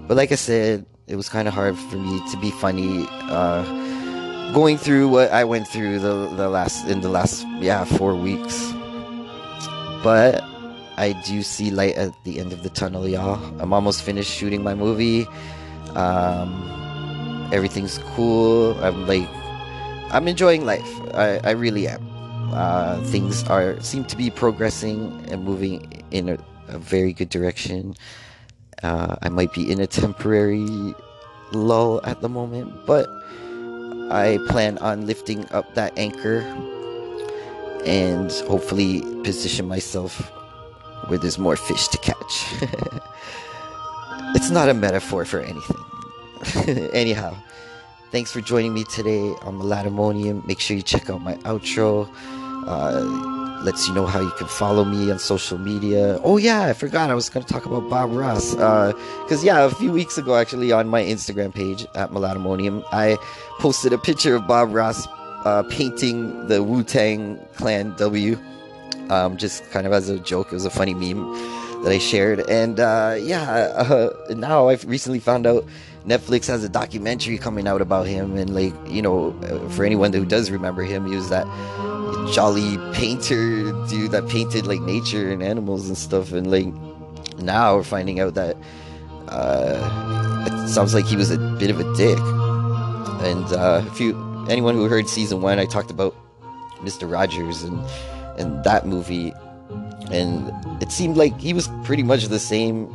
but 0.06 0.16
like 0.16 0.30
I 0.32 0.36
said, 0.36 0.86
it 1.06 1.16
was 1.16 1.28
kind 1.28 1.48
of 1.48 1.54
hard 1.54 1.76
for 1.76 1.96
me 1.96 2.20
to 2.30 2.36
be 2.38 2.50
funny. 2.50 3.06
Uh, 3.28 4.52
going 4.52 4.76
through 4.76 5.08
what 5.08 5.30
I 5.32 5.44
went 5.44 5.66
through 5.66 5.98
the 5.98 6.28
the 6.36 6.48
last 6.48 6.86
in 6.88 7.00
the 7.00 7.08
last 7.08 7.46
yeah 7.60 7.84
four 7.84 8.14
weeks, 8.14 8.72
but 10.02 10.42
I 10.96 11.12
do 11.24 11.42
see 11.42 11.70
light 11.70 11.94
at 11.94 12.12
the 12.24 12.38
end 12.38 12.52
of 12.52 12.62
the 12.62 12.70
tunnel, 12.70 13.08
y'all. 13.08 13.40
I'm 13.60 13.72
almost 13.72 14.02
finished 14.02 14.30
shooting 14.30 14.62
my 14.62 14.74
movie. 14.74 15.26
Um, 15.94 17.48
everything's 17.52 17.98
cool. 18.14 18.78
I'm 18.84 19.06
like, 19.06 19.28
I'm 20.12 20.28
enjoying 20.28 20.64
life. 20.64 20.88
I, 21.14 21.38
I 21.44 21.50
really 21.52 21.88
am. 21.88 22.06
Uh, 22.52 23.02
things 23.04 23.44
are 23.48 23.80
seem 23.80 24.04
to 24.04 24.16
be 24.16 24.28
progressing 24.30 25.24
and 25.30 25.42
moving 25.42 26.04
in 26.10 26.28
a, 26.28 26.38
a 26.68 26.78
very 26.78 27.12
good 27.12 27.30
direction. 27.30 27.94
Uh, 28.82 29.16
I 29.22 29.28
might 29.28 29.52
be 29.52 29.70
in 29.70 29.80
a 29.80 29.86
temporary 29.86 30.94
lull 31.52 32.00
at 32.04 32.20
the 32.20 32.28
moment, 32.28 32.86
but 32.86 33.08
I 34.10 34.38
plan 34.48 34.78
on 34.78 35.06
lifting 35.06 35.50
up 35.52 35.74
that 35.74 35.96
anchor 35.96 36.40
and 37.84 38.30
hopefully 38.48 39.02
position 39.22 39.66
myself 39.66 40.30
where 41.06 41.18
there's 41.18 41.38
more 41.38 41.56
fish 41.56 41.88
to 41.88 41.98
catch. 41.98 42.46
it's 44.34 44.50
not 44.50 44.68
a 44.68 44.74
metaphor 44.74 45.24
for 45.24 45.40
anything. 45.40 46.90
Anyhow, 46.92 47.36
thanks 48.10 48.32
for 48.32 48.40
joining 48.40 48.74
me 48.74 48.84
today 48.84 49.30
on 49.42 49.58
Melodimonium. 49.58 50.46
Make 50.46 50.60
sure 50.60 50.76
you 50.76 50.82
check 50.82 51.08
out 51.10 51.22
my 51.22 51.34
outro. 51.38 52.08
Uh, 52.66 53.41
lets 53.64 53.88
you 53.88 53.94
know 53.94 54.06
how 54.06 54.20
you 54.20 54.30
can 54.32 54.46
follow 54.46 54.84
me 54.84 55.10
on 55.10 55.18
social 55.18 55.58
media. 55.58 56.18
Oh 56.22 56.36
yeah, 56.36 56.62
I 56.62 56.72
forgot 56.72 57.10
I 57.10 57.14
was 57.14 57.28
going 57.28 57.44
to 57.44 57.52
talk 57.52 57.66
about 57.66 57.88
Bob 57.88 58.12
Ross. 58.12 58.54
Because 58.54 59.42
uh, 59.42 59.46
yeah, 59.46 59.64
a 59.64 59.70
few 59.70 59.92
weeks 59.92 60.18
ago, 60.18 60.36
actually, 60.36 60.72
on 60.72 60.88
my 60.88 61.02
Instagram 61.02 61.54
page 61.54 61.86
at 61.94 62.10
Melodimonium, 62.10 62.84
I 62.92 63.16
posted 63.58 63.92
a 63.92 63.98
picture 63.98 64.34
of 64.34 64.46
Bob 64.46 64.74
Ross 64.74 65.06
uh, 65.44 65.62
painting 65.64 66.46
the 66.48 66.62
Wu 66.62 66.82
Tang 66.82 67.38
Clan 67.54 67.94
W. 67.96 68.38
Um, 69.10 69.36
just 69.36 69.68
kind 69.70 69.86
of 69.86 69.92
as 69.92 70.08
a 70.08 70.18
joke. 70.18 70.48
It 70.48 70.54
was 70.54 70.64
a 70.64 70.70
funny 70.70 70.94
meme 70.94 71.32
that 71.82 71.92
I 71.92 71.98
shared. 71.98 72.48
And 72.48 72.80
uh, 72.80 73.16
yeah, 73.18 73.42
uh, 73.42 74.10
now 74.30 74.68
I've 74.68 74.84
recently 74.84 75.18
found 75.18 75.46
out 75.46 75.64
Netflix 76.06 76.46
has 76.46 76.64
a 76.64 76.68
documentary 76.68 77.38
coming 77.38 77.66
out 77.66 77.80
about 77.80 78.06
him. 78.06 78.36
And 78.36 78.54
like, 78.54 78.74
you 78.88 79.02
know, 79.02 79.32
for 79.70 79.84
anyone 79.84 80.12
who 80.12 80.24
does 80.24 80.50
remember 80.50 80.82
him, 80.82 81.06
he 81.06 81.14
was 81.14 81.28
that 81.30 81.46
jolly 82.32 82.78
painter 82.92 83.72
dude 83.88 84.10
that 84.12 84.28
painted 84.28 84.66
like 84.66 84.80
nature 84.80 85.30
and 85.30 85.42
animals 85.42 85.88
and 85.88 85.96
stuff. 85.96 86.32
And 86.32 86.50
like 86.50 86.72
now 87.38 87.76
we're 87.76 87.84
finding 87.84 88.20
out 88.20 88.34
that 88.34 88.56
uh, 89.28 90.44
it 90.46 90.68
sounds 90.68 90.94
like 90.94 91.06
he 91.06 91.16
was 91.16 91.30
a 91.30 91.38
bit 91.58 91.70
of 91.70 91.80
a 91.80 91.94
dick. 91.96 92.18
And 93.24 93.44
uh, 93.52 93.84
if 93.86 94.00
you 94.00 94.16
anyone 94.48 94.74
who 94.74 94.88
heard 94.88 95.08
season 95.08 95.42
one, 95.42 95.58
I 95.58 95.66
talked 95.66 95.90
about 95.90 96.14
Mr. 96.80 97.10
Rogers 97.10 97.62
and 97.62 97.78
and 98.38 98.64
that 98.64 98.86
movie, 98.86 99.32
and 100.10 100.50
it 100.82 100.90
seemed 100.90 101.16
like 101.16 101.38
he 101.38 101.52
was 101.52 101.68
pretty 101.84 102.02
much 102.02 102.26
the 102.26 102.38
same 102.38 102.88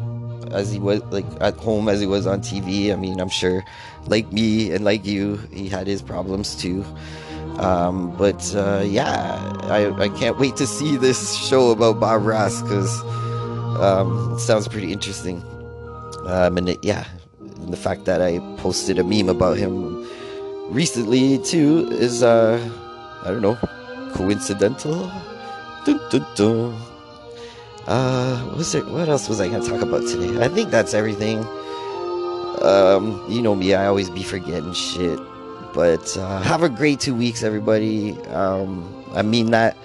as 0.51 0.71
he 0.71 0.80
was 0.80 1.01
like 1.06 1.25
at 1.41 1.56
home 1.56 1.88
as 1.89 1.99
he 1.99 2.08
was 2.08 2.27
on 2.27 2.41
TV. 2.41 2.91
I 2.91 2.95
mean, 2.95 3.19
I'm 3.19 3.30
sure, 3.30 3.63
like 4.08 4.32
me 4.32 4.71
and 4.71 4.84
like 4.84 5.06
you, 5.06 5.38
he 5.51 5.69
had 5.69 5.88
his 5.88 6.01
problems 6.01 6.56
too. 6.56 6.86
Um, 7.60 8.15
but 8.15 8.56
uh, 8.56 8.84
yeah, 8.86 9.54
I, 9.63 9.91
I 10.00 10.10
can't 10.10 10.38
wait 10.38 10.56
to 10.58 10.67
see 10.67 10.96
this 10.96 11.36
show 11.36 11.72
about 11.72 12.00
Bob 12.00 12.24
Ross 12.24 12.62
because 12.62 13.02
um, 13.82 14.34
it 14.34 14.39
sounds 14.39 14.67
pretty 14.67 14.93
interesting. 14.93 15.41
Um, 16.26 16.58
and 16.58 16.70
it, 16.70 16.84
yeah, 16.84 17.06
and 17.39 17.74
the 17.74 17.78
fact 17.78 18.06
that 18.06 18.22
I 18.22 18.39
posted 18.58 19.00
a 19.00 19.04
meme 19.04 19.30
about 19.30 19.58
him 19.58 20.08
recently 20.70 21.39
too 21.39 21.88
is 21.91 22.22
uh, 22.22 22.60
I 23.24 23.32
don't 23.32 23.41
know, 23.41 23.58
coincidental. 24.13 25.12
Dun, 25.86 26.00
dun, 26.12 26.26
dun. 26.36 26.76
Uh, 27.88 28.38
what 28.48 28.58
was 28.58 28.76
it? 28.76 28.86
What 28.88 29.10
else 29.10 29.30
was 29.30 29.41
I 29.41 29.48
gonna 29.48 29.65
talk 29.65 29.82
about 29.82 30.06
today? 30.08 30.43
I 30.43 30.50
think 30.50 30.70
that's 30.70 30.93
everything. 30.93 31.39
Um, 32.62 33.24
you 33.30 33.41
know 33.41 33.56
me, 33.56 33.74
I 33.74 33.88
always 33.88 34.10
be 34.10 34.24
forgetting 34.24 34.74
shit. 34.74 35.20
But 35.73 36.17
uh, 36.17 36.41
have 36.41 36.63
a 36.63 36.69
great 36.69 36.99
two 36.99 37.15
weeks, 37.15 37.43
everybody. 37.43 38.19
Um, 38.27 39.06
I 39.13 39.21
mean 39.21 39.51
that. 39.51 39.77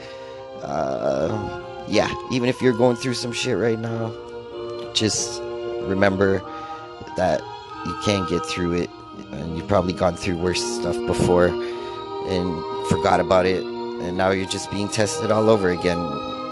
Uh, 0.62 1.60
yeah, 1.88 2.12
even 2.30 2.48
if 2.48 2.62
you're 2.62 2.72
going 2.72 2.96
through 2.96 3.14
some 3.14 3.32
shit 3.32 3.58
right 3.58 3.78
now, 3.78 4.14
just 4.94 5.40
remember 5.82 6.38
that 7.16 7.42
you 7.84 7.94
can 8.04 8.26
get 8.28 8.44
through 8.46 8.72
it. 8.72 8.90
And 9.32 9.56
you've 9.56 9.68
probably 9.68 9.92
gone 9.92 10.16
through 10.16 10.36
worse 10.38 10.62
stuff 10.62 10.96
before 11.06 11.48
and 11.48 12.88
forgot 12.88 13.20
about 13.20 13.46
it. 13.46 13.62
And 13.62 14.16
now 14.16 14.30
you're 14.30 14.48
just 14.48 14.70
being 14.70 14.88
tested 14.88 15.30
all 15.30 15.50
over 15.50 15.70
again 15.70 15.98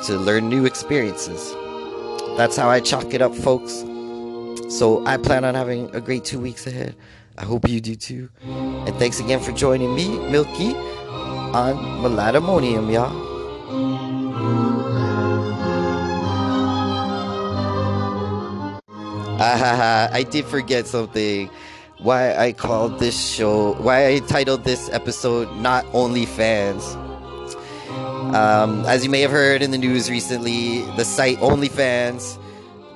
to 0.05 0.17
learn 0.17 0.49
new 0.49 0.67
experiences. 0.67 1.55
That's 2.37 2.57
how 2.57 2.69
I 2.69 2.81
chalk 2.81 3.13
it 3.13 3.23
up, 3.23 3.35
folks. 3.35 3.85
So 4.75 5.05
I 5.07 5.17
plan 5.17 5.45
on 5.45 5.55
having 5.55 5.95
a 5.95 6.01
great 6.01 6.25
two 6.25 6.41
weeks 6.41 6.67
ahead. 6.67 6.95
I 7.39 7.45
hope 7.45 7.69
you 7.69 7.81
do 7.81 7.95
too. 7.95 8.29
And 8.43 8.95
thanks 8.97 9.21
again 9.21 9.41
for 9.41 9.53
joining 9.53 9.95
me, 9.95 10.19
Milky, 10.31 10.75
on 10.75 11.77
Melodimonium, 12.03 12.93
y'all. 12.93 13.31
Ah, 19.43 20.11
I 20.13 20.23
did 20.23 20.45
forget 20.45 20.87
something. 20.87 21.51
Why 21.99 22.35
I 22.35 22.53
called 22.53 22.99
this 22.99 23.19
show, 23.35 23.75
why 23.75 24.07
I 24.09 24.19
titled 24.21 24.65
this 24.65 24.89
episode 24.91 25.55
Not 25.57 25.85
Only 25.93 26.25
Fans. 26.25 26.97
Um, 28.35 28.85
as 28.87 29.03
you 29.05 29.11
may 29.11 29.21
have 29.23 29.31
heard 29.31 29.61
in 29.61 29.71
the 29.71 29.79
news 29.79 30.09
recently, 30.09 30.83
the 30.97 31.05
site 31.05 31.39
OnlyFans 31.39 32.39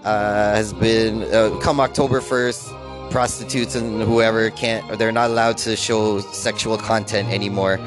uh, 0.05 0.55
has 0.55 0.73
been, 0.73 1.23
uh, 1.35 1.59
come 1.61 1.81
October 1.81 2.21
1st, 2.21 2.84
prostitutes 3.11 3.75
and 3.75 4.03
whoever 4.03 4.51
can't, 4.51 4.99
they're 4.99 5.13
not 5.13 5.31
allowed 5.31 5.59
to 5.59 5.77
show 5.77 6.21
sexual 6.21 6.77
content 6.77 7.29
anymore. 7.29 7.79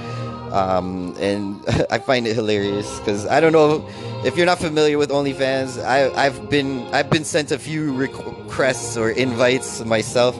Um, 0.51 1.15
and 1.19 1.63
I 1.89 1.99
find 1.99 2.25
it 2.27 2.35
hilarious 2.35 2.99
because 2.99 3.25
I 3.25 3.39
don't 3.39 3.51
know 3.51 3.87
if 4.25 4.37
you're 4.37 4.45
not 4.45 4.59
familiar 4.59 4.97
with 4.97 5.09
OnlyFans. 5.09 5.83
I, 5.83 6.09
I've 6.13 6.49
been 6.49 6.87
I've 6.93 7.09
been 7.09 7.25
sent 7.25 7.51
a 7.51 7.59
few 7.59 7.93
requests 7.93 8.97
or 8.97 9.11
invites 9.11 9.83
myself. 9.85 10.35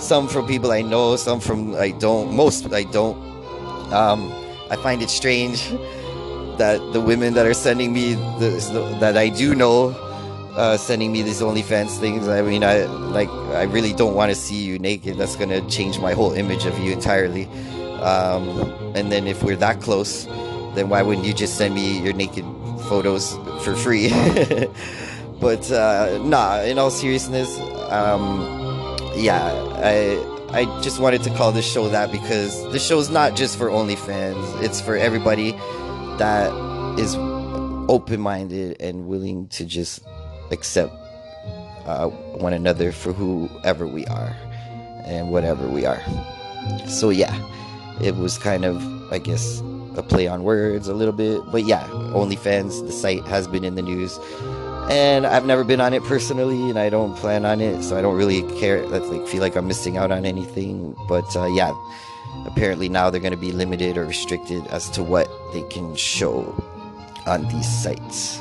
Some 0.00 0.28
from 0.28 0.46
people 0.46 0.70
I 0.70 0.82
know, 0.82 1.16
some 1.16 1.40
from 1.40 1.74
I 1.74 1.90
don't. 1.90 2.34
Most 2.34 2.72
I 2.72 2.84
don't. 2.84 3.16
Um, 3.92 4.32
I 4.70 4.76
find 4.76 5.02
it 5.02 5.10
strange 5.10 5.68
that 6.58 6.78
the 6.92 7.00
women 7.00 7.34
that 7.34 7.46
are 7.46 7.54
sending 7.54 7.92
me 7.92 8.14
the, 8.38 8.96
that 9.00 9.16
I 9.16 9.28
do 9.28 9.54
know 9.54 10.07
uh, 10.58 10.76
sending 10.76 11.12
me 11.12 11.22
these 11.22 11.40
OnlyFans 11.40 11.98
things. 12.00 12.26
I 12.26 12.42
mean, 12.42 12.64
I 12.64 12.84
like 12.84 13.30
I 13.54 13.62
really 13.62 13.92
don't 13.92 14.14
want 14.14 14.30
to 14.30 14.34
see 14.34 14.56
you 14.56 14.78
naked. 14.80 15.16
That's 15.16 15.36
gonna 15.36 15.66
change 15.70 16.00
my 16.00 16.14
whole 16.14 16.32
image 16.32 16.66
of 16.66 16.76
you 16.80 16.92
entirely. 16.92 17.44
Um, 18.02 18.48
and 18.96 19.12
then 19.12 19.28
if 19.28 19.42
we're 19.44 19.56
that 19.56 19.80
close, 19.80 20.24
then 20.74 20.88
why 20.88 21.02
wouldn't 21.02 21.26
you 21.26 21.32
just 21.32 21.56
send 21.56 21.74
me 21.74 22.00
your 22.00 22.12
naked 22.12 22.44
photos 22.88 23.34
for 23.62 23.76
free? 23.76 24.08
but 25.40 25.70
uh, 25.70 26.18
nah, 26.24 26.60
in 26.60 26.76
all 26.78 26.90
seriousness, 26.90 27.56
um, 27.90 28.40
yeah, 29.14 29.52
I 29.76 30.18
I 30.50 30.64
just 30.82 30.98
wanted 30.98 31.22
to 31.22 31.30
call 31.36 31.52
this 31.52 31.70
show 31.70 31.88
that 31.88 32.10
because 32.10 32.64
the 32.72 32.80
show's 32.80 33.10
not 33.10 33.36
just 33.36 33.56
for 33.56 33.68
OnlyFans. 33.68 34.60
It's 34.60 34.80
for 34.80 34.96
everybody 34.96 35.52
that 36.18 36.50
is 36.98 37.14
open-minded 37.88 38.80
and 38.80 39.06
willing 39.06 39.46
to 39.48 39.64
just 39.64 40.02
accept 40.50 40.92
uh, 41.86 42.08
one 42.08 42.52
another 42.52 42.92
for 42.92 43.12
whoever 43.12 43.86
we 43.86 44.06
are 44.06 44.36
and 45.04 45.30
whatever 45.30 45.68
we 45.68 45.86
are. 45.86 46.02
So 46.86 47.10
yeah, 47.10 47.34
it 48.00 48.16
was 48.16 48.38
kind 48.38 48.64
of, 48.64 48.82
I 49.12 49.18
guess, 49.18 49.62
a 49.96 50.02
play 50.02 50.28
on 50.28 50.44
words 50.44 50.88
a 50.88 50.94
little 50.94 51.14
bit. 51.14 51.40
But 51.50 51.64
yeah, 51.64 51.86
OnlyFans, 51.88 52.86
the 52.86 52.92
site 52.92 53.24
has 53.26 53.48
been 53.48 53.64
in 53.64 53.74
the 53.74 53.82
news. 53.82 54.18
And 54.90 55.26
I've 55.26 55.44
never 55.44 55.64
been 55.64 55.82
on 55.82 55.92
it 55.92 56.02
personally, 56.04 56.70
and 56.70 56.78
I 56.78 56.88
don't 56.88 57.14
plan 57.14 57.44
on 57.44 57.60
it, 57.60 57.82
so 57.82 57.98
I 57.98 58.00
don't 58.00 58.16
really 58.16 58.42
care. 58.58 58.86
Like, 58.86 59.26
feel 59.28 59.42
like 59.42 59.54
I'm 59.54 59.66
missing 59.66 59.98
out 59.98 60.10
on 60.10 60.24
anything. 60.24 60.96
But 61.08 61.36
uh, 61.36 61.46
yeah, 61.46 61.74
apparently 62.46 62.88
now 62.88 63.10
they're 63.10 63.20
going 63.20 63.32
to 63.32 63.36
be 63.36 63.52
limited 63.52 63.98
or 63.98 64.06
restricted 64.06 64.66
as 64.68 64.88
to 64.90 65.02
what 65.02 65.28
they 65.52 65.62
can 65.64 65.94
show 65.94 66.54
on 67.26 67.46
these 67.48 67.68
sites. 67.82 68.40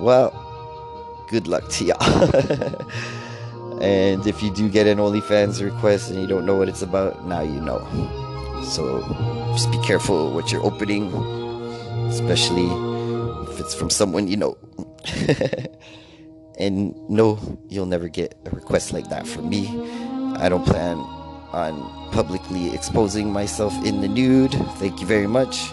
Well, 0.00 0.32
good 1.28 1.46
luck 1.46 1.68
to 1.68 1.84
y'all. 1.84 2.00
and 3.82 4.26
if 4.26 4.42
you 4.42 4.52
do 4.54 4.68
get 4.68 4.86
an 4.86 4.98
OnlyFans 4.98 5.62
request 5.62 6.10
and 6.10 6.20
you 6.20 6.26
don't 6.26 6.44
know 6.46 6.56
what 6.56 6.68
it's 6.68 6.82
about, 6.82 7.26
now 7.26 7.42
you 7.42 7.60
know. 7.60 7.86
So 8.64 9.00
just 9.52 9.70
be 9.70 9.78
careful 9.82 10.32
what 10.32 10.50
you're 10.50 10.64
opening, 10.64 11.12
especially 12.08 12.66
if 13.52 13.60
it's 13.60 13.74
from 13.74 13.90
someone 13.90 14.26
you 14.26 14.36
know. 14.36 14.58
and 16.58 16.94
no, 17.08 17.38
you'll 17.68 17.86
never 17.86 18.08
get 18.08 18.36
a 18.46 18.50
request 18.50 18.92
like 18.92 19.08
that 19.10 19.26
from 19.26 19.48
me. 19.48 19.68
I 20.36 20.48
don't 20.48 20.64
plan 20.64 20.96
on 21.52 22.10
publicly 22.12 22.74
exposing 22.74 23.32
myself 23.32 23.74
in 23.84 24.00
the 24.00 24.08
nude. 24.08 24.52
Thank 24.78 25.00
you 25.00 25.06
very 25.06 25.26
much. 25.26 25.72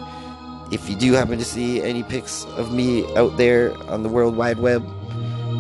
If 0.71 0.89
you 0.89 0.95
do 0.95 1.13
happen 1.13 1.37
to 1.37 1.45
see 1.45 1.81
any 1.81 2.01
pics 2.03 2.45
of 2.57 2.73
me 2.73 3.05
out 3.15 3.37
there 3.37 3.75
on 3.89 4.03
the 4.03 4.09
World 4.09 4.35
Wide 4.35 4.57
Web, 4.57 4.83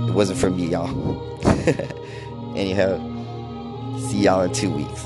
it 0.07 0.13
wasn't 0.13 0.39
from 0.39 0.57
me, 0.57 0.67
y'all. 0.67 1.39
Anyhow, 2.55 2.97
see 4.07 4.19
y'all 4.19 4.41
in 4.41 4.53
two 4.53 4.69
weeks. 4.71 5.03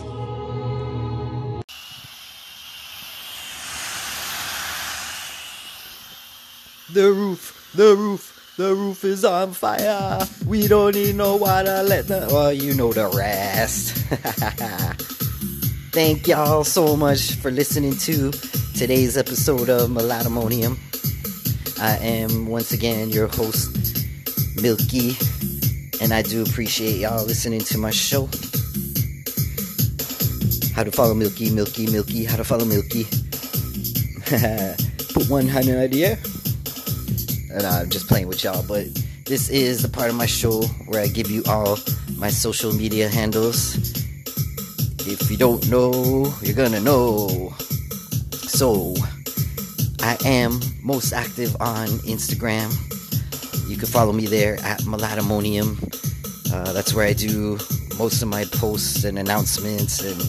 The 6.92 7.12
roof, 7.12 7.72
the 7.76 7.96
roof, 7.96 8.54
the 8.58 8.74
roof 8.74 9.04
is 9.04 9.24
on 9.24 9.54
fire. 9.54 10.28
We 10.48 10.68
don't 10.68 10.96
need 10.96 11.16
no 11.16 11.36
water, 11.36 11.84
let 11.84 12.08
the. 12.08 12.28
Well, 12.32 12.52
you 12.52 12.74
know 12.74 12.92
the 12.92 13.08
rest. 13.16 13.96
Thank 15.92 16.28
y'all 16.28 16.64
so 16.64 16.96
much 16.96 17.36
for 17.36 17.52
listening 17.52 17.96
to 17.98 18.32
today's 18.76 19.18
episode 19.18 19.70
of 19.70 19.90
Melatommonium. 19.90 20.78
I 21.82 21.98
am 21.98 22.48
once 22.48 22.72
again 22.72 23.10
your 23.10 23.28
host, 23.28 23.79
Milky, 24.62 25.16
and 26.02 26.14
I 26.14 26.22
do 26.22 26.44
appreciate 26.44 26.98
y'all 26.98 27.26
listening 27.26 27.62
to 27.62 27.78
my 27.78 27.92
show. 27.92 28.28
How 30.74 30.84
to 30.84 30.92
follow 30.92 31.14
Milky, 31.14 31.50
Milky, 31.50 31.92
Milky, 31.92 32.26
how 32.26 32.38
to 32.38 32.44
follow 32.44 32.66
Milky. 32.66 33.04
Put 35.14 35.30
one 35.30 35.48
hand 35.48 35.68
in 35.68 35.78
idea. 35.78 36.18
And 37.52 37.66
I'm 37.66 37.90
just 37.90 38.08
playing 38.08 38.28
with 38.28 38.44
y'all, 38.44 38.64
but 38.68 38.86
this 39.26 39.50
is 39.50 39.82
the 39.82 39.90
part 39.90 40.10
of 40.10 40.16
my 40.16 40.26
show 40.26 40.62
where 40.88 41.02
I 41.02 41.08
give 41.08 41.30
you 41.30 41.44
all 41.48 41.78
my 42.18 42.30
social 42.30 42.74
media 42.74 43.10
handles. 43.10 43.76
If 45.08 45.30
you 45.32 45.38
don't 45.38 45.68
know, 45.70 46.34
you're 46.42 46.56
gonna 46.56 46.80
know. 46.80 47.54
So, 48.48 48.96
I 50.02 50.18
am 50.26 50.60
most 50.82 51.14
active 51.14 51.56
on 51.60 51.88
Instagram. 52.08 52.89
You 53.70 53.78
can 53.78 53.88
follow 53.88 54.12
me 54.12 54.26
there 54.26 54.56
at 54.62 54.80
Melatommonium. 54.80 55.78
Uh, 56.52 56.74
that's 56.74 56.96
where 56.96 57.06
I 57.06 57.14
do 57.14 57.60
most 58.00 58.24
of 58.24 58.28
my 58.28 58.44
posts 58.46 59.04
and 59.04 59.20
announcements 59.20 60.02
and 60.02 60.20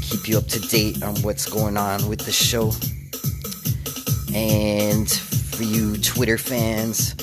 keep 0.00 0.26
you 0.26 0.38
up 0.38 0.46
to 0.46 0.60
date 0.60 1.02
on 1.02 1.16
what's 1.16 1.44
going 1.44 1.76
on 1.76 2.08
with 2.08 2.20
the 2.20 2.32
show. 2.32 2.72
And 4.34 5.10
for 5.10 5.64
you 5.64 5.98
Twitter 5.98 6.38
fans, 6.38 7.14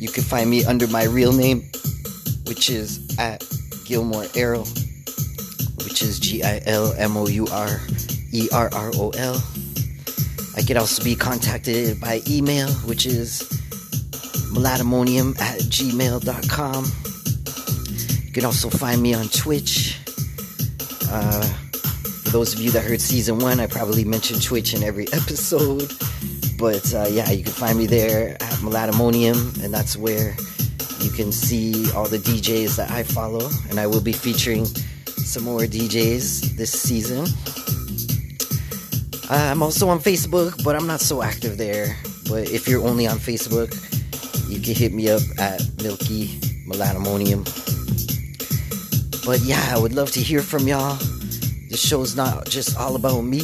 you 0.00 0.08
can 0.08 0.24
find 0.24 0.50
me 0.50 0.64
under 0.64 0.88
my 0.88 1.04
real 1.04 1.32
name, 1.32 1.70
which 2.48 2.70
is 2.70 3.16
at 3.20 3.42
Gilmour 3.84 4.36
Errol, 4.36 4.64
which 5.84 6.02
is 6.02 6.18
G 6.18 6.42
I 6.42 6.60
L 6.66 6.92
M 6.94 7.16
O 7.16 7.28
U 7.28 7.46
R 7.52 7.80
E 8.32 8.48
R 8.52 8.68
R 8.72 8.90
O 8.94 9.10
L. 9.10 9.40
I 10.56 10.62
can 10.62 10.76
also 10.76 11.04
be 11.04 11.14
contacted 11.14 12.00
by 12.00 12.20
email, 12.28 12.68
which 12.86 13.06
is 13.06 13.46
melatommonium 14.50 15.38
at 15.40 15.60
gmail.com. 15.60 16.84
You 18.26 18.32
can 18.32 18.44
also 18.44 18.70
find 18.70 19.02
me 19.02 19.14
on 19.14 19.28
Twitch. 19.28 19.98
Uh, 21.10 21.42
for 21.42 22.30
those 22.30 22.54
of 22.54 22.60
you 22.60 22.70
that 22.70 22.84
heard 22.84 23.00
season 23.00 23.38
one, 23.38 23.58
I 23.58 23.66
probably 23.66 24.04
mentioned 24.04 24.42
Twitch 24.42 24.74
in 24.74 24.82
every 24.82 25.06
episode. 25.12 25.92
But 26.58 26.94
uh, 26.94 27.06
yeah, 27.10 27.30
you 27.30 27.42
can 27.42 27.52
find 27.52 27.78
me 27.78 27.86
there 27.86 28.34
at 28.34 28.58
Melatommonium, 28.60 29.64
and 29.64 29.72
that's 29.72 29.96
where 29.96 30.36
you 31.00 31.10
can 31.10 31.32
see 31.32 31.90
all 31.92 32.06
the 32.06 32.18
DJs 32.18 32.76
that 32.76 32.90
I 32.90 33.02
follow. 33.02 33.48
And 33.68 33.80
I 33.80 33.86
will 33.86 34.02
be 34.02 34.12
featuring 34.12 34.66
some 35.06 35.44
more 35.44 35.60
DJs 35.60 36.56
this 36.56 36.70
season. 36.72 37.26
Uh, 39.30 39.50
I'm 39.50 39.62
also 39.62 39.88
on 39.88 40.00
Facebook, 40.00 40.62
but 40.64 40.76
I'm 40.76 40.86
not 40.86 41.00
so 41.00 41.22
active 41.22 41.56
there. 41.56 41.96
But 42.28 42.50
if 42.50 42.68
you're 42.68 42.86
only 42.86 43.06
on 43.06 43.18
Facebook, 43.18 43.70
you 44.50 44.60
can 44.60 44.74
hit 44.74 44.92
me 44.92 45.08
up 45.08 45.22
at 45.38 45.62
Milky 45.82 46.26
Melatommonium. 46.66 47.44
But 49.24 49.40
yeah, 49.40 49.64
I 49.74 49.78
would 49.78 49.94
love 49.94 50.10
to 50.12 50.20
hear 50.20 50.42
from 50.42 50.66
y'all. 50.66 50.96
This 51.68 51.80
show's 51.80 52.16
not 52.16 52.48
just 52.48 52.76
all 52.76 52.96
about 52.96 53.22
me. 53.22 53.42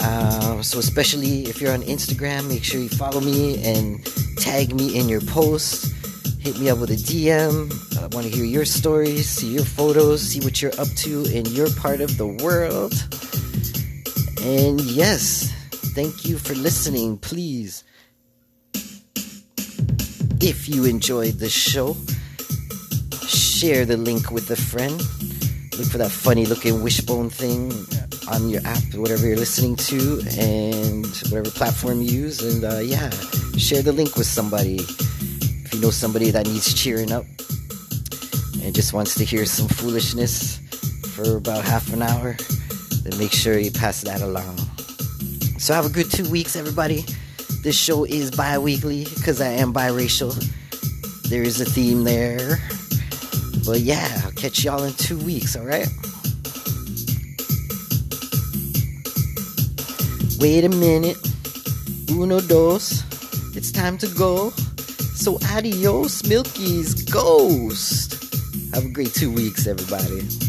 Uh, 0.00 0.62
so, 0.62 0.78
especially 0.78 1.42
if 1.44 1.60
you're 1.60 1.72
on 1.72 1.82
Instagram, 1.82 2.48
make 2.48 2.64
sure 2.64 2.80
you 2.80 2.88
follow 2.88 3.20
me 3.20 3.62
and 3.64 4.04
tag 4.38 4.74
me 4.74 4.98
in 4.98 5.08
your 5.08 5.20
posts. 5.20 5.90
Hit 6.38 6.58
me 6.58 6.70
up 6.70 6.78
with 6.78 6.90
a 6.90 6.94
DM. 6.94 7.70
I 7.98 8.06
want 8.14 8.26
to 8.26 8.32
hear 8.32 8.44
your 8.44 8.64
stories, 8.64 9.28
see 9.28 9.52
your 9.54 9.64
photos, 9.64 10.22
see 10.22 10.40
what 10.40 10.62
you're 10.62 10.78
up 10.78 10.88
to 10.88 11.24
in 11.24 11.44
your 11.46 11.68
part 11.74 12.00
of 12.00 12.16
the 12.16 12.26
world. 12.26 12.94
And 14.42 14.80
yes, 14.80 15.52
thank 15.94 16.24
you 16.24 16.38
for 16.38 16.54
listening. 16.54 17.18
Please, 17.18 17.82
if 20.40 20.68
you 20.68 20.84
enjoyed 20.84 21.34
the 21.34 21.48
show, 21.48 21.96
share 23.26 23.84
the 23.84 23.96
link 23.96 24.30
with 24.30 24.50
a 24.50 24.56
friend. 24.56 24.98
Look 25.78 25.88
for 25.88 25.98
that 25.98 26.10
funny 26.10 26.46
looking 26.46 26.82
wishbone 26.82 27.30
thing 27.30 27.72
on 28.30 28.48
your 28.48 28.60
app, 28.64 28.82
whatever 28.94 29.26
you're 29.26 29.36
listening 29.36 29.76
to, 29.76 30.20
and 30.38 31.06
whatever 31.30 31.50
platform 31.50 32.02
you 32.02 32.10
use. 32.10 32.40
And 32.42 32.64
uh, 32.64 32.78
yeah, 32.78 33.10
share 33.56 33.82
the 33.82 33.92
link 33.92 34.16
with 34.16 34.26
somebody. 34.26 34.76
If 34.76 35.74
you 35.74 35.80
know 35.80 35.90
somebody 35.90 36.30
that 36.30 36.46
needs 36.46 36.72
cheering 36.74 37.12
up 37.12 37.24
and 38.62 38.74
just 38.74 38.92
wants 38.92 39.14
to 39.16 39.24
hear 39.24 39.44
some 39.44 39.68
foolishness 39.68 40.58
for 41.14 41.36
about 41.36 41.64
half 41.64 41.92
an 41.92 42.02
hour, 42.02 42.36
then 43.02 43.18
make 43.18 43.32
sure 43.32 43.58
you 43.58 43.70
pass 43.70 44.02
that 44.02 44.20
along. 44.22 44.56
So 45.58 45.74
have 45.74 45.86
a 45.86 45.90
good 45.90 46.10
two 46.10 46.28
weeks, 46.30 46.56
everybody. 46.56 47.04
This 47.66 47.76
show 47.76 48.04
is 48.04 48.30
bi 48.30 48.58
weekly 48.58 49.06
because 49.16 49.40
I 49.40 49.48
am 49.48 49.74
biracial. 49.74 50.32
There 51.28 51.42
is 51.42 51.60
a 51.60 51.64
theme 51.64 52.04
there. 52.04 52.58
But 53.66 53.80
yeah, 53.80 54.20
I'll 54.24 54.30
catch 54.30 54.62
y'all 54.62 54.84
in 54.84 54.92
two 54.92 55.18
weeks, 55.18 55.56
alright? 55.56 55.88
Wait 60.38 60.62
a 60.62 60.68
minute. 60.68 61.18
Uno, 62.08 62.40
dos. 62.40 63.02
It's 63.56 63.72
time 63.72 63.98
to 63.98 64.06
go. 64.14 64.50
So 65.16 65.36
adios, 65.50 66.24
Milky's 66.28 67.02
Ghost. 67.02 68.12
Have 68.74 68.84
a 68.84 68.88
great 68.90 69.12
two 69.12 69.32
weeks, 69.32 69.66
everybody. 69.66 70.45